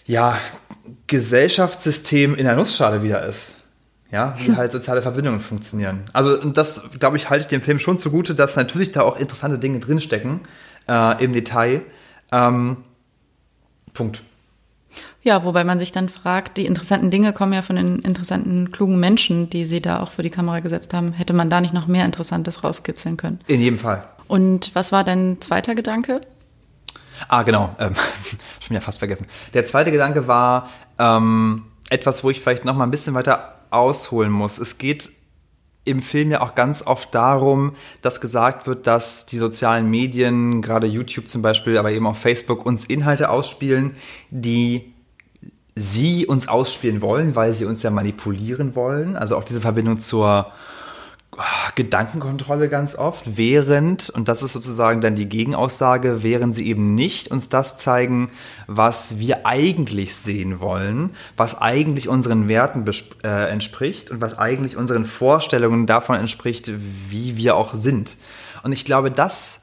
ja, 0.05 0.39
Gesellschaftssystem 1.07 2.35
in 2.35 2.45
der 2.45 2.57
Nussschale 2.57 3.03
wieder 3.03 3.25
ist 3.27 3.66
ja, 4.11 4.37
wie 4.39 4.55
halt 4.55 4.73
soziale 4.73 5.03
Verbindungen 5.03 5.41
funktionieren. 5.41 6.05
Also 6.13 6.37
das, 6.37 6.83
glaube 6.99 7.17
ich, 7.17 7.29
halte 7.29 7.43
ich 7.43 7.49
dem 7.49 7.63
Film 7.63 7.79
schon 7.79 7.99
zugute, 7.99 8.35
dass 8.35 8.57
natürlich 8.57 8.93
da 8.93 9.03
auch 9.03 9.19
interessante 9.19 9.59
Dinge 9.59 9.81
drinstecken 9.81 10.41
äh, 10.89 11.23
im 11.25 11.33
Detail. 11.33 11.83
Ähm, 12.33 12.79
Punkt. 13.95 14.23
Ja, 15.23 15.45
wobei 15.45 15.65
man 15.65 15.81
sich 15.81 15.91
dann 15.91 16.09
fragt, 16.09 16.57
die 16.57 16.67
interessanten 16.67 17.11
Dinge 17.11 17.33
kommen 17.33 17.53
ja 17.53 17.63
von 17.63 17.75
den 17.75 17.99
interessanten, 17.99 18.71
klugen 18.71 19.01
Menschen, 19.01 19.51
die 19.51 19.65
sie 19.65 19.83
da 19.83 20.01
auch 20.01 20.13
vor 20.13 20.23
die 20.23 20.31
Kamera 20.31 20.61
gesetzt 20.61 20.95
haben. 20.95 21.13
Hätte 21.13 21.33
man 21.33 21.51
da 21.51 21.61
nicht 21.61 21.75
noch 21.75 21.89
mehr 21.89 22.05
Interessantes 22.05 22.63
rauskitzeln 22.63 23.17
können? 23.17 23.41
In 23.49 23.61
jedem 23.61 23.81
Fall. 23.81 24.07
Und 24.29 24.73
was 24.75 24.93
war 24.93 25.03
dein 25.03 25.41
zweiter 25.41 25.75
Gedanke? 25.75 26.21
Ah, 27.29 27.43
genau. 27.43 27.75
Ähm, 27.81 27.97
schon 28.61 28.71
wieder 28.71 28.81
fast 28.81 29.01
vergessen. 29.01 29.27
Der 29.53 29.67
zweite 29.67 29.91
Gedanke 29.91 30.29
war 30.29 30.71
ähm, 30.99 31.65
etwas, 31.91 32.23
wo 32.23 32.31
ich 32.31 32.41
vielleicht 32.41 32.65
noch 32.65 32.77
mal 32.77 32.85
ein 32.85 32.91
bisschen 32.91 33.15
weiter 33.15 33.56
ausholen 33.71 34.31
muss. 34.31 34.59
Es 34.59 34.79
geht 34.79 35.11
im 35.85 36.03
Film 36.03 36.33
ja 36.33 36.43
auch 36.43 36.55
ganz 36.55 36.83
oft 36.85 37.15
darum, 37.15 37.75
dass 38.03 38.21
gesagt 38.21 38.67
wird, 38.67 38.87
dass 38.87 39.25
die 39.25 39.39
sozialen 39.39 39.89
Medien, 39.89 40.61
gerade 40.61 40.87
YouTube 40.87 41.29
zum 41.29 41.43
Beispiel, 41.43 41.79
aber 41.79 41.93
eben 41.93 42.07
auch 42.07 42.17
Facebook, 42.17 42.67
uns 42.67 42.85
Inhalte 42.85 43.31
ausspielen, 43.31 43.97
die 44.31 44.93
sie 45.77 46.27
uns 46.27 46.49
ausspielen 46.49 47.03
wollen, 47.03 47.37
weil 47.37 47.55
sie 47.55 47.67
uns 47.67 47.83
ja 47.83 47.91
manipulieren 47.91 48.75
wollen. 48.75 49.15
Also 49.15 49.37
auch 49.37 49.45
diese 49.45 49.61
Verbindung 49.61 49.99
zur 49.99 50.51
Gedankenkontrolle 51.75 52.69
ganz 52.69 52.95
oft, 52.95 53.37
während, 53.37 54.09
und 54.11 54.29
das 54.29 54.43
ist 54.43 54.53
sozusagen 54.53 55.01
dann 55.01 55.15
die 55.15 55.29
Gegenaussage, 55.29 56.23
während 56.23 56.55
sie 56.55 56.67
eben 56.67 56.95
nicht 56.95 57.31
uns 57.31 57.49
das 57.49 57.77
zeigen, 57.77 58.31
was 58.67 59.19
wir 59.19 59.47
eigentlich 59.47 60.17
sehen 60.17 60.61
wollen, 60.61 61.15
was 61.37 61.61
eigentlich 61.61 62.09
unseren 62.09 62.49
Werten 62.49 62.85
äh, 63.23 63.51
entspricht 63.51 64.11
und 64.11 64.21
was 64.21 64.39
eigentlich 64.39 64.77
unseren 64.77 65.05
Vorstellungen 65.05 65.87
davon 65.87 66.17
entspricht, 66.17 66.73
wie 67.11 67.37
wir 67.37 67.57
auch 67.57 67.75
sind. 67.75 68.17
Und 68.63 68.73
ich 68.73 68.85
glaube, 68.85 69.11
das 69.11 69.61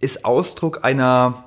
ist 0.00 0.24
Ausdruck 0.24 0.84
einer, 0.84 1.44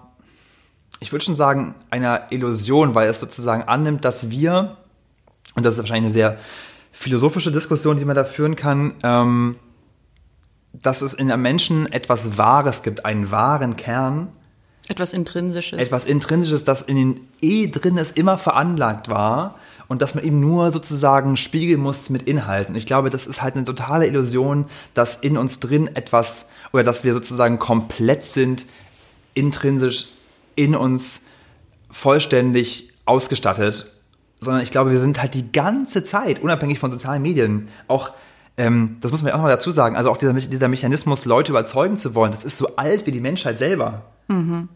ich 0.99 1.11
würde 1.11 1.23
schon 1.23 1.35
sagen, 1.35 1.75
einer 1.89 2.31
Illusion, 2.31 2.95
weil 2.95 3.09
es 3.09 3.19
sozusagen 3.19 3.63
annimmt, 3.63 4.03
dass 4.03 4.29
wir, 4.29 4.77
und 5.55 5.65
das 5.65 5.75
ist 5.75 5.79
wahrscheinlich 5.79 6.07
eine 6.07 6.13
sehr 6.13 6.37
philosophische 6.91 7.51
Diskussion, 7.51 7.97
die 7.97 8.05
man 8.05 8.15
da 8.15 8.23
führen 8.23 8.55
kann, 8.55 8.93
ähm, 9.03 9.55
dass 10.73 11.01
es 11.01 11.13
in 11.13 11.31
einem 11.31 11.41
Menschen 11.41 11.91
etwas 11.91 12.37
Wahres 12.37 12.83
gibt, 12.83 13.05
einen 13.05 13.31
wahren 13.31 13.75
Kern. 13.75 14.29
Etwas 14.87 15.13
Intrinsisches. 15.13 15.79
Etwas 15.79 16.05
Intrinsisches, 16.05 16.63
das 16.63 16.81
in 16.81 16.95
den 16.95 17.21
eh 17.41 17.67
drin 17.67 17.97
ist, 17.97 18.17
immer 18.17 18.37
veranlagt 18.37 19.07
war 19.07 19.55
und 19.87 20.01
dass 20.01 20.15
man 20.15 20.23
eben 20.23 20.39
nur 20.39 20.71
sozusagen 20.71 21.37
spiegeln 21.37 21.79
muss 21.79 22.09
mit 22.09 22.23
Inhalten. 22.23 22.75
Ich 22.75 22.85
glaube, 22.85 23.09
das 23.09 23.27
ist 23.27 23.41
halt 23.41 23.55
eine 23.55 23.65
totale 23.65 24.07
Illusion, 24.07 24.65
dass 24.93 25.15
in 25.15 25.37
uns 25.37 25.59
drin 25.59 25.87
etwas 25.95 26.49
oder 26.73 26.83
dass 26.83 27.03
wir 27.03 27.13
sozusagen 27.13 27.59
komplett 27.59 28.25
sind, 28.25 28.65
intrinsisch 29.33 30.07
in 30.55 30.75
uns 30.75 31.23
vollständig 31.91 32.91
ausgestattet 33.05 33.98
sondern 34.39 34.63
ich 34.63 34.71
glaube, 34.71 34.91
wir 34.91 34.99
sind 34.99 35.21
halt 35.21 35.33
die 35.33 35.51
ganze 35.51 36.03
Zeit, 36.03 36.41
unabhängig 36.41 36.79
von 36.79 36.91
sozialen 36.91 37.21
Medien, 37.21 37.67
auch, 37.87 38.11
ähm, 38.57 38.97
das 39.01 39.11
muss 39.11 39.21
man 39.21 39.29
ja 39.29 39.33
auch 39.33 39.39
noch 39.39 39.45
mal 39.45 39.49
dazu 39.49 39.71
sagen, 39.71 39.95
also 39.95 40.09
auch 40.11 40.17
dieser, 40.17 40.33
dieser 40.33 40.67
Mechanismus, 40.67 41.25
Leute 41.25 41.51
überzeugen 41.51 41.97
zu 41.97 42.15
wollen, 42.15 42.31
das 42.31 42.43
ist 42.43 42.57
so 42.57 42.75
alt 42.75 43.05
wie 43.05 43.11
die 43.11 43.21
Menschheit 43.21 43.59
selber. 43.59 44.03
Mhm. 44.27 44.69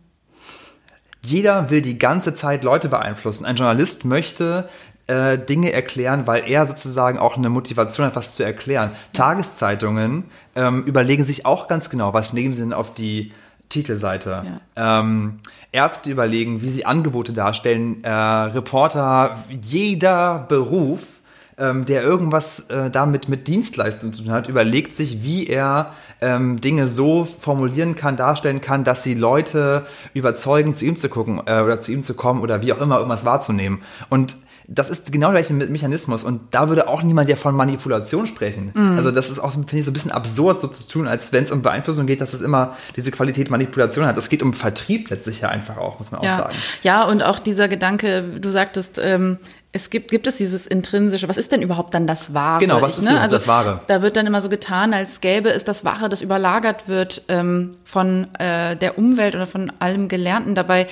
Jeder 1.26 1.70
will 1.70 1.82
die 1.82 1.98
ganze 1.98 2.34
Zeit 2.34 2.66
Leute 2.66 2.90
beeinflussen. 2.90 3.46
Ein 3.46 3.56
Journalist 3.56 4.04
möchte 4.04 4.68
äh, 5.08 5.38
Dinge 5.38 5.72
erklären, 5.72 6.28
weil 6.28 6.50
er 6.50 6.68
sozusagen 6.68 7.18
auch 7.18 7.38
eine 7.38 7.50
Motivation 7.50 8.06
hat, 8.06 8.16
was 8.16 8.36
zu 8.36 8.44
erklären. 8.44 8.92
Tageszeitungen 9.14 10.26
ähm, 10.56 10.84
überlegen 10.84 11.24
sich 11.24 11.46
auch 11.46 11.68
ganz 11.68 11.90
genau, 11.90 12.14
was 12.14 12.34
nehmen 12.34 12.54
sie 12.54 12.62
denn 12.62 12.74
auf 12.74 12.94
die 12.94 13.32
Titelseite. 13.74 14.44
Ja. 14.76 15.00
Ähm, 15.00 15.40
Ärzte 15.72 16.12
überlegen, 16.12 16.62
wie 16.62 16.70
sie 16.70 16.86
Angebote 16.86 17.34
darstellen. 17.34 18.04
Äh, 18.04 18.12
Reporter, 18.12 19.44
jeder 19.50 20.46
Beruf, 20.48 21.22
ähm, 21.58 21.86
der 21.86 22.04
irgendwas 22.04 22.70
äh, 22.70 22.90
damit 22.90 23.30
mit 23.30 23.48
Dienstleistungen 23.48 24.14
zu 24.14 24.24
tun 24.24 24.32
hat, 24.32 24.48
überlegt 24.48 24.96
sich, 24.96 25.24
wie 25.24 25.48
er 25.48 25.94
ähm, 26.22 26.62
Dinge 26.62 26.88
so 26.88 27.26
formulieren 27.40 27.96
kann, 27.96 28.16
darstellen 28.18 28.62
kann, 28.62 28.84
dass 28.84 29.04
sie 29.04 29.14
Leute 29.14 29.86
überzeugen, 30.14 30.74
zu 30.74 30.86
ihm 30.86 30.96
zu 30.96 31.10
gucken 31.10 31.42
äh, 31.46 31.62
oder 31.62 31.80
zu 31.80 31.92
ihm 31.92 32.04
zu 32.04 32.14
kommen 32.14 32.42
oder 32.42 32.62
wie 32.62 32.74
auch 32.74 32.82
immer 32.82 32.98
irgendwas 32.98 33.26
wahrzunehmen. 33.26 33.82
Und 34.10 34.38
das 34.68 34.90
ist 34.90 35.12
genau 35.12 35.32
der 35.32 35.42
gleiche 35.42 35.54
Mechanismus 35.54 36.24
und 36.24 36.42
da 36.52 36.70
würde 36.70 36.88
auch 36.88 37.04
niemand 37.04 37.30
ja 37.30 37.36
von 37.36 37.54
Manipulation 37.54 38.28
sprechen. 38.28 38.72
Mhm. 38.74 38.98
Also 38.98 39.12
das 39.12 39.30
ist 39.30 39.40
auch, 39.40 39.52
finde 39.52 39.76
ich, 39.76 39.84
so 39.86 39.92
ein 39.92 39.94
bisschen 39.94 40.12
absurd 40.12 40.62
so 40.62 40.68
zu 40.70 40.88
tun, 40.88 41.08
als 41.08 41.34
wenn 41.34 41.44
es 41.44 41.52
um 41.52 41.62
Beeinflussung 41.62 42.06
geht, 42.06 42.22
dass 42.22 42.34
es 42.34 42.42
immer 42.42 42.76
diese 42.96 43.12
Qualität 43.12 43.50
Manipulation 43.50 44.06
hat. 44.06 44.18
Es 44.18 44.30
geht 44.30 44.42
um 44.42 44.54
Vertrieb 44.54 45.10
letztlich 45.10 45.42
ja 45.42 45.50
einfach 45.50 45.78
auch, 45.78 46.00
muss 46.00 46.12
man 46.12 46.22
auch 46.22 46.26
Ja. 46.26 46.38
sagen. 46.38 46.56
ja, 46.82 47.04
und 47.04 47.24
auch 47.24 47.40
dieser 47.40 47.68
Gedanke, 47.68 48.40
du 48.40 48.50
sagtest, 48.50 49.00
ähm, 49.04 49.38
es 49.76 49.90
gibt, 49.90 50.12
gibt 50.12 50.28
es 50.28 50.36
dieses 50.36 50.68
intrinsische, 50.68 51.28
was 51.28 51.38
ist 51.38 51.52
denn 51.52 51.64
überhaupt 51.64 51.96
dann 51.96 52.06
das 52.06 52.36
Wahre? 52.36 52.60
Genau, 52.60 52.82
was 52.82 53.00
ist 53.00 53.06
ne? 53.06 53.12
denn 53.12 53.20
also, 53.20 53.38
das 53.38 53.48
Wahre? 53.48 53.82
Da 53.88 54.04
wird 54.04 54.16
dann 54.16 54.28
immer 54.28 54.40
so 54.40 54.48
getan, 54.48 54.94
als 54.94 55.20
gäbe 55.20 55.50
es 55.50 55.66
das 55.66 55.84
Wahre, 55.84 56.10
das 56.10 56.22
überlagert 56.22 56.88
wird 56.88 57.24
ähm, 57.28 57.72
von 57.84 58.32
äh, 58.36 58.78
der 58.78 59.00
Umwelt 59.00 59.34
oder 59.34 59.48
von 59.48 59.74
allem 59.80 60.10
Gelernten. 60.10 60.54
Dabei 60.54 60.86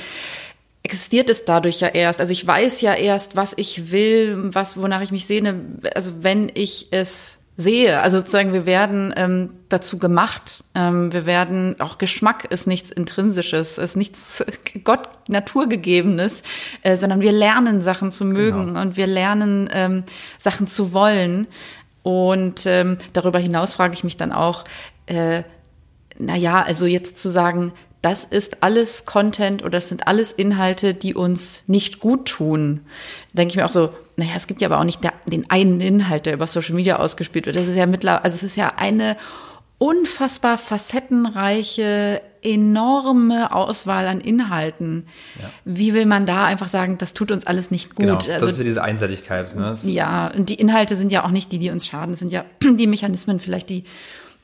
existiert 0.82 1.30
es 1.30 1.46
dadurch 1.46 1.80
ja 1.80 1.90
erst. 1.90 2.20
Also 2.20 2.32
ich 2.32 2.46
weiß 2.46 2.82
ja 2.82 2.96
erst, 2.96 3.36
was 3.36 3.54
ich 3.56 3.92
will, 3.92 4.50
was, 4.54 4.82
wonach 4.82 5.02
ich 5.02 5.12
mich 5.12 5.28
sehne, 5.28 5.62
also 5.94 6.24
wenn 6.24 6.52
ich 6.52 6.88
es 6.90 7.38
sehe. 7.58 8.02
Also 8.02 8.20
sozusagen, 8.20 8.54
wir 8.54 8.66
werden 8.66 9.14
ähm, 9.16 9.50
dazu 9.70 9.98
gemacht. 10.00 10.64
Ähm, 10.74 11.12
wir 11.14 11.26
werden, 11.26 11.80
auch 11.80 11.98
Geschmack 11.98 12.46
ist 12.46 12.68
nichts 12.68 12.92
Intrinsisches, 12.92 13.78
ist 13.78 13.96
nichts 13.96 14.44
Gott 14.84 15.08
Naturgegebenes, 15.28 16.44
äh, 16.82 16.98
sondern 16.98 17.22
wir 17.22 17.32
lernen 17.32 17.82
Sachen 17.82 18.12
zu 18.12 18.26
mögen 18.26 18.68
Genau. 18.68 18.82
und 18.82 18.98
wir 18.98 19.08
lernen 19.08 19.70
ähm, 19.72 20.04
Sachen 20.38 20.68
zu 20.68 20.94
wollen. 20.94 21.48
Und 22.04 22.66
ähm, 22.66 22.98
darüber 23.14 23.40
hinaus 23.40 23.74
frage 23.74 23.94
ich 23.94 24.04
mich 24.04 24.18
dann 24.18 24.32
auch, 24.32 24.64
äh, 25.06 25.44
naja, 26.18 26.64
also 26.64 26.86
jetzt 26.86 27.18
zu 27.20 27.30
sagen, 27.30 27.74
das 28.02 28.24
ist 28.24 28.64
alles 28.64 29.06
Content 29.06 29.62
oder 29.62 29.72
das 29.72 29.90
sind 29.90 30.08
alles 30.08 30.32
Inhalte, 30.32 30.94
die 30.94 31.14
uns 31.14 31.64
nicht 31.68 32.00
gut 32.00 32.28
tun. 32.28 32.82
Da 33.32 33.38
denke 33.38 33.52
ich 33.52 33.58
mir 33.58 33.66
auch 33.66 33.72
so, 33.72 33.94
naja, 34.16 34.32
es 34.36 34.48
gibt 34.48 34.62
ja 34.62 34.68
aber 34.68 34.80
auch 34.80 34.84
nicht 34.84 35.02
den 35.28 35.50
einen 35.50 35.82
Inhalt, 35.82 36.26
der 36.26 36.34
über 36.34 36.48
Social 36.48 36.74
Media 36.74 36.98
ausgespielt 36.98 37.46
wird. 37.46 37.56
Das 37.56 37.68
ist 37.68 37.76
ja 37.76 37.86
mittlerweile, 37.86 38.24
also 38.24 38.36
es 38.36 38.44
ist 38.44 38.56
ja 38.56 38.74
eine 38.78 39.18
unfassbar 39.78 40.58
facettenreiche, 40.58 42.22
enorme 42.44 43.54
Auswahl 43.54 44.08
an 44.08 44.20
Inhalten. 44.20 45.06
Wie 45.66 45.94
will 45.94 46.06
man 46.06 46.26
da 46.26 46.46
einfach 46.46 46.68
sagen, 46.68 46.98
das 46.98 47.14
tut 47.14 47.32
uns 47.32 47.46
alles 47.46 47.72
nicht 47.72 47.96
gut? 47.96 48.06
Genau, 48.06 48.16
also, 48.16 48.32
das 48.32 48.50
ist 48.50 48.58
für 48.58 48.64
diese 48.64 48.84
Einseitigkeit. 48.84 49.56
Ne? 49.56 49.76
Ja, 49.84 50.32
und 50.36 50.50
die 50.50 50.56
Inhalte 50.56 50.96
sind 50.96 51.12
ja 51.12 51.24
auch 51.24 51.32
nicht 51.32 51.52
die, 51.52 51.60
die 51.60 51.70
uns 51.70 51.86
schaden, 51.86 52.16
sind 52.16 52.32
ja 52.32 52.46
die 52.64 52.88
Mechanismen, 52.88 53.40
vielleicht 53.40 53.70
die, 53.70 53.84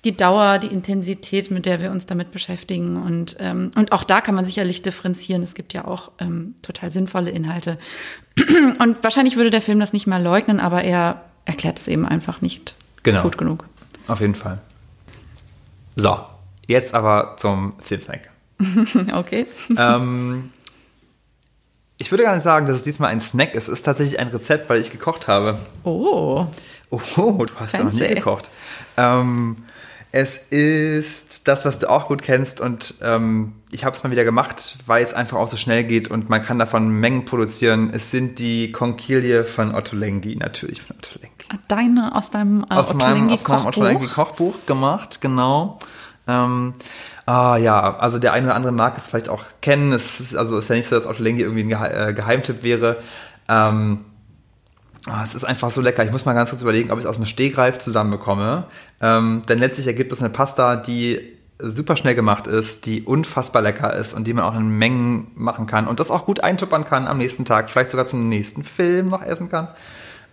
die 0.04 0.16
Dauer, 0.16 0.60
die 0.60 0.68
Intensität, 0.68 1.52
mit 1.52 1.66
der 1.66 1.82
wir 1.82 1.92
uns 1.92 2.06
damit 2.06 2.32
beschäftigen. 2.32 3.02
Und, 3.02 3.36
ähm, 3.40 3.72
und 3.76 3.92
auch 3.92 4.04
da 4.04 4.22
kann 4.22 4.36
man 4.36 4.46
sicherlich 4.46 4.82
differenzieren. 4.82 5.44
Es 5.44 5.54
gibt 5.56 5.74
ja 5.74 5.86
auch 5.86 6.12
ähm, 6.20 6.56
total 6.62 6.92
sinnvolle 6.92 7.32
Inhalte. 7.32 7.78
Und 8.80 9.04
wahrscheinlich 9.04 9.36
würde 9.36 9.50
der 9.50 9.62
Film 9.64 9.80
das 9.80 9.94
nicht 9.94 10.06
mal 10.06 10.22
leugnen, 10.22 10.60
aber 10.60 10.84
er 10.84 11.24
erklärt 11.46 11.80
es 11.80 11.88
eben 11.88 12.06
einfach 12.06 12.42
nicht 12.42 12.76
Genau. 13.04 13.24
gut 13.24 13.38
genug. 13.38 13.66
Auf 14.08 14.20
jeden 14.22 14.36
Fall. 14.36 14.60
So, 15.96 16.20
jetzt 16.68 16.94
aber 16.94 17.36
zum 17.38 17.74
Filmsnack. 17.82 18.30
Okay. 19.14 19.46
ähm, 19.78 20.52
ich 21.98 22.12
würde 22.12 22.24
gar 22.24 22.34
nicht 22.36 22.44
sagen, 22.44 22.68
dass 22.68 22.76
es 22.76 22.84
diesmal 22.84 23.10
ein 23.10 23.22
Snack 23.22 23.56
ist. 23.56 23.64
Es 23.64 23.80
ist 23.80 23.84
tatsächlich 23.84 24.20
ein 24.20 24.28
Rezept, 24.28 24.70
weil 24.70 24.80
ich 24.80 24.92
gekocht 24.92 25.28
habe. 25.28 25.58
Oh. 25.84 26.46
Oh, 26.90 27.44
du 27.46 27.54
hast 27.60 27.74
ja 27.74 27.84
noch 27.84 27.92
nie 27.92 28.08
gekocht. 28.08 28.52
Ähm, 28.98 29.58
es 30.12 30.38
ist 30.38 31.48
das, 31.48 31.66
was 31.66 31.80
du 31.80 31.90
auch 31.90 32.08
gut 32.08 32.22
kennst 32.22 32.62
und 32.62 32.96
ähm, 33.02 33.54
ich 33.72 33.84
habe 33.84 33.96
es 33.96 34.04
mal 34.04 34.10
wieder 34.10 34.24
gemacht, 34.24 34.78
weil 34.86 35.04
es 35.04 35.14
einfach 35.14 35.38
auch 35.38 35.48
so 35.48 35.58
schnell 35.58 35.84
geht 35.84 36.10
und 36.10 36.30
man 36.30 36.42
kann 36.42 36.60
davon 36.60 36.90
Mengen 36.90 37.26
produzieren. 37.26 37.90
Es 37.92 38.12
sind 38.12 38.40
die 38.40 38.72
Konkilie 38.72 39.44
von 39.44 39.76
Otto 39.76 39.96
Lengi, 39.96 40.38
natürlich 40.38 40.82
von 40.82 40.96
Otto 40.96 41.20
Lengi. 41.20 41.62
Deine 41.68 42.16
aus 42.16 42.32
deinem 42.32 42.66
äh, 42.70 42.74
aus 42.74 42.94
meinem, 42.94 43.30
aus 43.30 43.48
meinem 43.48 43.66
Ottolenghi-Kochbuch. 43.66 43.68
Ottolenghi 43.68 44.08
Kochbuch 44.08 44.56
gemacht, 44.66 45.20
genau. 45.20 45.80
Ähm, 46.28 46.74
ah 47.26 47.58
ja, 47.58 47.98
also 47.98 48.20
der 48.20 48.34
eine 48.34 48.48
oder 48.48 48.56
andere 48.56 48.72
mag 48.72 48.98
es 48.98 49.10
vielleicht 49.10 49.30
auch 49.30 49.44
kennen. 49.62 49.92
Es 49.92 50.20
ist, 50.20 50.36
also 50.36 50.58
ist 50.58 50.70
ja 50.70 50.76
nicht 50.76 50.88
so, 50.88 50.96
dass 50.96 51.06
Ottolenghi 51.06 51.42
irgendwie 51.42 51.74
ein 51.74 52.10
äh, 52.10 52.14
Geheimtipp 52.14 52.64
wäre. 52.64 52.98
Ähm, 53.50 54.06
ah, 55.10 55.22
es 55.24 55.36
ist 55.36 55.44
einfach 55.44 55.72
so 55.72 55.82
lecker. 55.82 56.04
Ich 56.04 56.12
muss 56.12 56.26
mal 56.26 56.34
ganz 56.34 56.50
kurz 56.50 56.62
überlegen, 56.62 56.92
ob 56.92 56.98
ich 56.98 57.06
es 57.06 57.10
aus 57.10 57.16
dem 57.18 57.26
Stegreif 57.26 57.78
zusammenbekomme. 57.80 58.66
Ähm, 59.02 59.42
denn 59.48 59.60
letztlich 59.60 59.88
ergibt 59.88 60.12
es 60.12 60.20
eine 60.20 60.30
Pasta, 60.30 60.76
die 60.76 61.20
super 61.60 61.98
schnell 61.98 62.14
gemacht 62.16 62.46
ist, 62.48 62.86
die 62.86 63.02
unfassbar 63.02 63.62
lecker 63.64 63.94
ist 63.96 64.14
und 64.14 64.28
die 64.28 64.34
man 64.34 64.44
auch 64.46 64.56
in 64.56 64.78
Mengen 64.78 65.32
machen 65.34 65.66
kann 65.66 65.88
und 65.88 66.00
das 66.00 66.12
auch 66.12 66.26
gut 66.26 66.44
eintuppern 66.44 66.86
kann 66.86 67.08
am 67.08 67.18
nächsten 67.18 67.46
Tag, 67.46 67.70
vielleicht 67.72 67.90
sogar 67.90 68.06
zum 68.06 68.30
nächsten 68.30 68.64
Film 68.64 69.10
noch 69.10 69.24
essen 69.24 69.50
kann. 69.50 69.70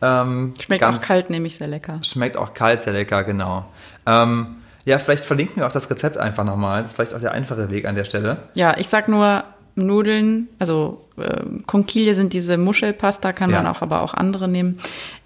Ähm, 0.02 0.52
Schmeckt 0.60 0.82
ganz- 0.82 0.98
auch 0.98 1.06
kalt, 1.06 1.30
nämlich 1.30 1.56
sehr 1.56 1.68
lecker. 1.68 1.98
Schmeckt 2.02 2.36
auch 2.36 2.52
kalt, 2.52 2.82
sehr 2.82 2.92
lecker, 2.92 3.24
genau. 3.24 3.64
Ähm, 4.04 4.56
ja, 4.84 4.98
vielleicht 4.98 5.24
verlinken 5.24 5.56
wir 5.56 5.66
auch 5.66 5.72
das 5.72 5.88
Rezept 5.88 6.18
einfach 6.18 6.44
nochmal. 6.44 6.82
Das 6.82 6.90
ist 6.90 6.96
vielleicht 6.96 7.14
auch 7.14 7.20
der 7.20 7.32
einfache 7.32 7.70
Weg 7.70 7.86
an 7.86 7.94
der 7.94 8.04
Stelle. 8.04 8.36
Ja, 8.54 8.76
ich 8.76 8.88
sag 8.90 9.08
nur 9.08 9.44
Nudeln, 9.76 10.48
also 10.58 11.04
äh, 11.16 11.42
Konkilie 11.66 12.14
sind 12.14 12.32
diese 12.32 12.56
Muschelpasta, 12.58 13.32
kann 13.32 13.50
man 13.50 13.64
Ja. 13.64 13.70
auch 13.72 13.82
aber 13.82 14.02
auch 14.02 14.14
andere 14.14 14.48
nehmen. 14.48 14.78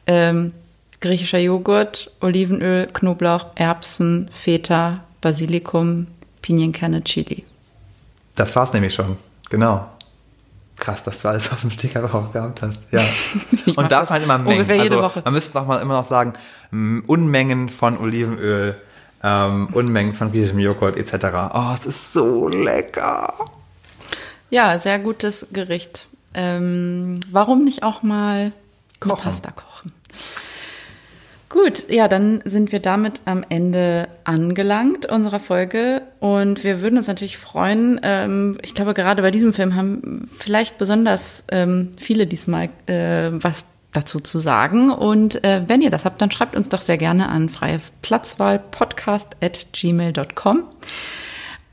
Ähm, 0.07 0.53
griechischer 1.01 1.39
Joghurt, 1.39 2.11
Olivenöl, 2.21 2.87
Knoblauch, 2.93 3.47
Erbsen, 3.55 4.29
Feta, 4.33 5.05
Basilikum, 5.21 6.07
Pinienkerne, 6.43 7.05
Chili. 7.05 7.45
Das 8.37 8.57
war's 8.57 8.73
nämlich 8.73 8.95
schon. 8.95 9.17
Genau. 9.51 9.87
Krass, 10.77 11.03
dass 11.03 11.21
du 11.23 11.29
alles 11.29 11.53
aus 11.53 11.63
dem 11.63 11.71
Stick 11.71 11.97
einfach 11.97 12.15
auch 12.15 12.33
gehabt 12.33 12.63
hast. 12.63 12.89
Ja. 12.93 13.03
Und 13.77 13.91
darf 13.91 14.11
man 14.11 14.23
immer 14.23 14.39
Mengen. 14.39 14.53
ungefähr 14.59 14.77
jede 14.77 14.95
also, 14.95 15.03
Woche. 15.03 15.23
Man 15.25 15.35
müsste 15.35 15.59
noch 15.59 15.67
mal 15.67 15.83
immer 15.83 15.95
noch 15.95 16.05
sagen, 16.05 16.35
Unmengen 16.71 17.69
von 17.69 17.99
Olivenöl, 17.99 18.77
ähm, 19.23 19.69
Unmengen 19.73 20.15
von 20.15 20.31
griechischem 20.31 20.61
Joghurt 20.61 20.97
etc. 20.97 21.27
Oh, 21.53 21.73
es 21.75 21.87
ist 21.87 22.13
so 22.13 22.49
lecker. 22.49 23.35
Ja, 24.51 24.79
sehr 24.79 24.99
gutes 24.99 25.47
Gericht. 25.53 26.07
Ähm, 26.35 27.21
warum 27.31 27.65
nicht 27.65 27.83
auch 27.83 28.03
mal 28.03 28.37
eine 28.39 28.53
Kochen. 29.01 29.23
Pasta 29.23 29.51
kochen? 29.51 29.93
Gut, 31.49 31.89
ja, 31.89 32.09
dann 32.09 32.43
sind 32.45 32.73
wir 32.73 32.81
damit 32.81 33.23
am 33.25 33.43
Ende 33.49 34.09
angelangt 34.25 35.07
unserer 35.07 35.41
Folge 35.41 36.03
und 36.21 36.63
wir 36.63 36.83
würden 36.83 36.99
uns 36.99 37.09
natürlich 37.09 37.39
freuen. 37.39 37.99
Ähm, 38.03 38.59
ich 38.63 38.75
glaube, 38.75 38.93
gerade 38.93 39.23
bei 39.23 39.31
diesem 39.31 39.55
Film 39.55 39.75
haben 39.75 40.29
vielleicht 40.39 40.77
besonders 40.77 41.45
ähm, 41.51 41.93
viele 41.99 42.27
diesmal 42.27 42.69
äh, 42.87 43.31
was 43.33 43.67
dazu 43.93 44.21
zu 44.21 44.39
sagen. 44.39 44.91
Und 44.91 45.43
äh, 45.43 45.63
wenn 45.67 45.81
ihr 45.81 45.91
das 45.91 46.05
habt, 46.05 46.21
dann 46.21 46.31
schreibt 46.31 46.55
uns 46.55 46.69
doch 46.69 46.83
sehr 46.83 46.99
gerne 46.99 47.31
an 47.31 47.49
freie 47.49 47.81
Platzwahl 48.03 48.59
podcast 48.59 49.37
at 49.41 49.73
gmail.com. 49.73 50.65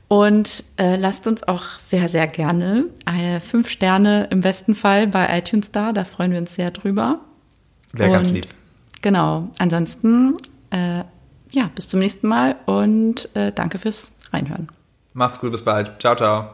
Und 0.08 0.62
äh, 0.76 0.96
lasst 0.96 1.26
uns 1.26 1.42
auch 1.42 1.64
sehr, 1.78 2.08
sehr 2.08 2.26
gerne 2.28 2.86
äh, 3.06 3.40
fünf 3.40 3.68
Sterne 3.68 4.28
im 4.30 4.40
besten 4.40 4.74
Fall 4.74 5.08
bei 5.08 5.38
iTunes 5.38 5.72
da. 5.72 5.92
Da 5.92 6.04
freuen 6.04 6.30
wir 6.30 6.38
uns 6.38 6.54
sehr 6.54 6.70
drüber. 6.70 7.20
Wäre 7.92 8.12
ganz 8.12 8.30
lieb. 8.30 8.46
Genau. 9.02 9.48
Ansonsten, 9.58 10.36
äh, 10.70 11.02
ja, 11.50 11.70
bis 11.74 11.88
zum 11.88 12.00
nächsten 12.00 12.28
Mal 12.28 12.56
und 12.66 13.34
äh, 13.34 13.52
danke 13.52 13.78
fürs 13.78 14.12
Reinhören. 14.32 14.68
Macht's 15.12 15.40
gut, 15.40 15.52
bis 15.52 15.62
bald. 15.62 15.92
Ciao, 16.00 16.14
ciao. 16.14 16.50